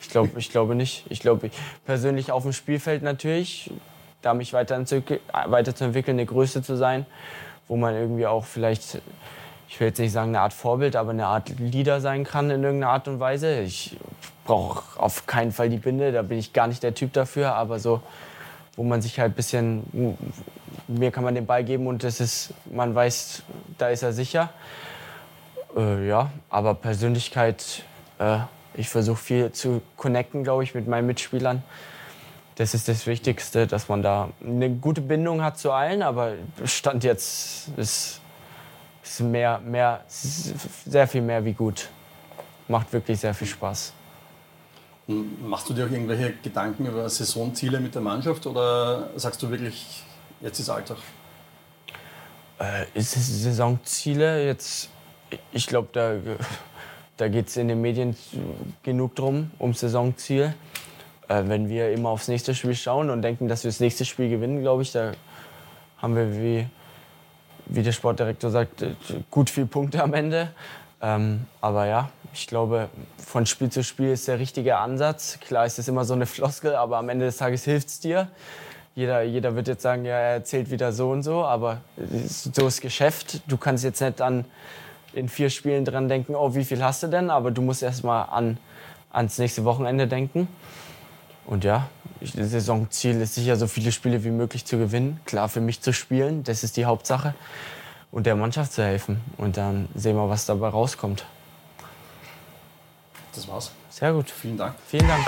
Ich, 0.00 0.08
glaub, 0.10 0.36
ich 0.36 0.50
glaube 0.50 0.74
nicht. 0.74 1.04
Ich 1.08 1.20
glaube 1.20 1.50
persönlich 1.86 2.32
auf 2.32 2.42
dem 2.42 2.52
Spielfeld 2.52 3.02
natürlich 3.02 3.70
da 4.22 4.34
mich 4.34 4.52
weiterzuentwickeln, 4.52 6.16
eine 6.16 6.26
Größe 6.26 6.62
zu 6.62 6.76
sein, 6.76 7.06
wo 7.68 7.76
man 7.76 7.94
irgendwie 7.94 8.26
auch 8.26 8.44
vielleicht, 8.44 9.02
ich 9.68 9.80
will 9.80 9.88
jetzt 9.88 9.98
nicht 9.98 10.12
sagen 10.12 10.30
eine 10.30 10.40
Art 10.40 10.52
Vorbild, 10.52 10.96
aber 10.96 11.10
eine 11.10 11.26
Art 11.26 11.58
Leader 11.58 12.00
sein 12.00 12.24
kann 12.24 12.50
in 12.50 12.62
irgendeiner 12.62 12.92
Art 12.92 13.08
und 13.08 13.20
Weise. 13.20 13.60
Ich 13.60 13.96
brauche 14.44 14.98
auf 15.00 15.26
keinen 15.26 15.52
Fall 15.52 15.68
die 15.68 15.78
Binde, 15.78 16.12
da 16.12 16.22
bin 16.22 16.38
ich 16.38 16.52
gar 16.52 16.68
nicht 16.68 16.82
der 16.82 16.94
Typ 16.94 17.12
dafür, 17.12 17.54
aber 17.54 17.78
so, 17.78 18.00
wo 18.76 18.84
man 18.84 19.02
sich 19.02 19.18
halt 19.18 19.32
ein 19.32 19.34
bisschen, 19.34 20.16
mir 20.88 21.10
kann 21.10 21.24
man 21.24 21.34
den 21.34 21.46
Ball 21.46 21.64
geben 21.64 21.86
und 21.86 22.04
das 22.04 22.20
ist, 22.20 22.54
man 22.70 22.94
weiß, 22.94 23.42
da 23.78 23.88
ist 23.88 24.02
er 24.02 24.12
sicher. 24.12 24.50
Äh, 25.76 26.06
ja, 26.06 26.30
aber 26.50 26.74
Persönlichkeit, 26.74 27.84
äh, 28.18 28.38
ich 28.74 28.88
versuche 28.88 29.16
viel 29.16 29.52
zu 29.52 29.82
connecten, 29.96 30.44
glaube 30.44 30.64
ich, 30.64 30.74
mit 30.74 30.86
meinen 30.86 31.06
Mitspielern 31.06 31.62
das 32.56 32.74
ist 32.74 32.88
das 32.88 33.06
Wichtigste, 33.06 33.66
dass 33.66 33.88
man 33.88 34.02
da 34.02 34.30
eine 34.44 34.70
gute 34.70 35.00
Bindung 35.00 35.42
hat 35.42 35.58
zu 35.58 35.72
allen. 35.72 36.02
Aber 36.02 36.34
Stand 36.64 37.04
jetzt 37.04 37.68
ist, 37.76 38.20
ist 39.02 39.20
mehr, 39.20 39.58
mehr, 39.58 40.04
sehr 40.08 41.08
viel 41.08 41.22
mehr 41.22 41.44
wie 41.44 41.52
gut. 41.52 41.88
Macht 42.68 42.92
wirklich 42.92 43.20
sehr 43.20 43.34
viel 43.34 43.48
Spaß. 43.48 43.92
Machst 45.06 45.68
du 45.68 45.74
dir 45.74 45.86
auch 45.86 45.90
irgendwelche 45.90 46.34
Gedanken 46.42 46.86
über 46.86 47.08
Saisonziele 47.08 47.80
mit 47.80 47.94
der 47.94 48.02
Mannschaft 48.02 48.46
oder 48.46 49.10
sagst 49.16 49.42
du 49.42 49.50
wirklich, 49.50 50.02
jetzt 50.40 50.60
ist 50.60 50.70
Alltag? 50.70 50.98
Äh, 52.60 52.86
ist 52.94 53.12
Saisonziele 53.12 54.46
jetzt? 54.46 54.88
Ich 55.52 55.66
glaube, 55.66 55.88
da, 55.92 56.14
da 57.16 57.28
geht 57.28 57.48
es 57.48 57.56
in 57.56 57.68
den 57.68 57.80
Medien 57.80 58.16
genug 58.82 59.14
drum, 59.14 59.50
um 59.58 59.74
Saisonziel 59.74 60.54
äh, 61.32 61.42
wenn 61.46 61.68
wir 61.68 61.92
immer 61.92 62.10
aufs 62.10 62.28
nächste 62.28 62.54
Spiel 62.54 62.74
schauen 62.74 63.10
und 63.10 63.22
denken, 63.22 63.48
dass 63.48 63.64
wir 63.64 63.70
das 63.70 63.80
nächste 63.80 64.04
Spiel 64.04 64.28
gewinnen, 64.28 64.60
glaube 64.60 64.82
ich, 64.82 64.92
da 64.92 65.12
haben 65.98 66.16
wir, 66.16 66.32
wie, 66.34 66.66
wie 67.66 67.82
der 67.82 67.92
Sportdirektor 67.92 68.50
sagt, 68.50 68.82
äh, 68.82 68.94
gut 69.30 69.48
viele 69.48 69.66
Punkte 69.66 70.02
am 70.02 70.14
Ende. 70.14 70.48
Ähm, 71.00 71.46
aber 71.60 71.86
ja, 71.86 72.10
ich 72.32 72.46
glaube, 72.46 72.88
von 73.18 73.46
Spiel 73.46 73.70
zu 73.70 73.82
Spiel 73.82 74.10
ist 74.10 74.28
der 74.28 74.38
richtige 74.38 74.76
Ansatz. 74.76 75.38
Klar 75.40 75.66
ist 75.66 75.78
es 75.78 75.88
immer 75.88 76.04
so 76.04 76.14
eine 76.14 76.26
Floskel, 76.26 76.74
aber 76.74 76.98
am 76.98 77.08
Ende 77.08 77.24
des 77.24 77.38
Tages 77.38 77.64
hilft 77.64 77.88
es 77.88 78.00
dir. 78.00 78.28
Jeder, 78.94 79.22
jeder 79.22 79.56
wird 79.56 79.68
jetzt 79.68 79.82
sagen, 79.82 80.04
ja, 80.04 80.12
er 80.12 80.34
erzählt 80.34 80.70
wieder 80.70 80.92
so 80.92 81.10
und 81.10 81.22
so, 81.22 81.44
aber 81.44 81.80
so 82.26 82.66
ist 82.66 82.82
Geschäft. 82.82 83.40
Du 83.46 83.56
kannst 83.56 83.84
jetzt 83.84 84.02
nicht 84.02 84.20
an, 84.20 84.44
in 85.12 85.28
vier 85.28 85.50
Spielen 85.50 85.84
dran 85.84 86.08
denken, 86.08 86.34
oh, 86.34 86.54
wie 86.54 86.64
viel 86.64 86.82
hast 86.82 87.02
du 87.02 87.08
denn? 87.08 87.30
Aber 87.30 87.50
du 87.50 87.62
musst 87.62 87.82
erst 87.82 88.04
mal 88.04 88.22
an, 88.22 88.58
ans 89.10 89.38
nächste 89.38 89.64
Wochenende 89.64 90.06
denken. 90.06 90.48
Und 91.44 91.64
ja, 91.64 91.88
das 92.20 92.50
Saisonziel 92.50 93.20
ist 93.20 93.34
sicher, 93.34 93.56
so 93.56 93.66
viele 93.66 93.92
Spiele 93.92 94.24
wie 94.24 94.30
möglich 94.30 94.64
zu 94.64 94.78
gewinnen. 94.78 95.20
Klar, 95.24 95.48
für 95.48 95.60
mich 95.60 95.80
zu 95.80 95.92
spielen, 95.92 96.44
das 96.44 96.62
ist 96.62 96.76
die 96.76 96.84
Hauptsache. 96.84 97.34
Und 98.10 98.26
der 98.26 98.36
Mannschaft 98.36 98.72
zu 98.72 98.84
helfen. 98.84 99.20
Und 99.38 99.56
dann 99.56 99.88
sehen 99.94 100.16
wir, 100.16 100.28
was 100.28 100.46
dabei 100.46 100.68
rauskommt. 100.68 101.24
Das 103.34 103.48
war's. 103.48 103.72
Sehr 103.90 104.12
gut. 104.12 104.30
Vielen 104.30 104.58
Dank. 104.58 104.74
Vielen 104.86 105.08
Dank. 105.08 105.26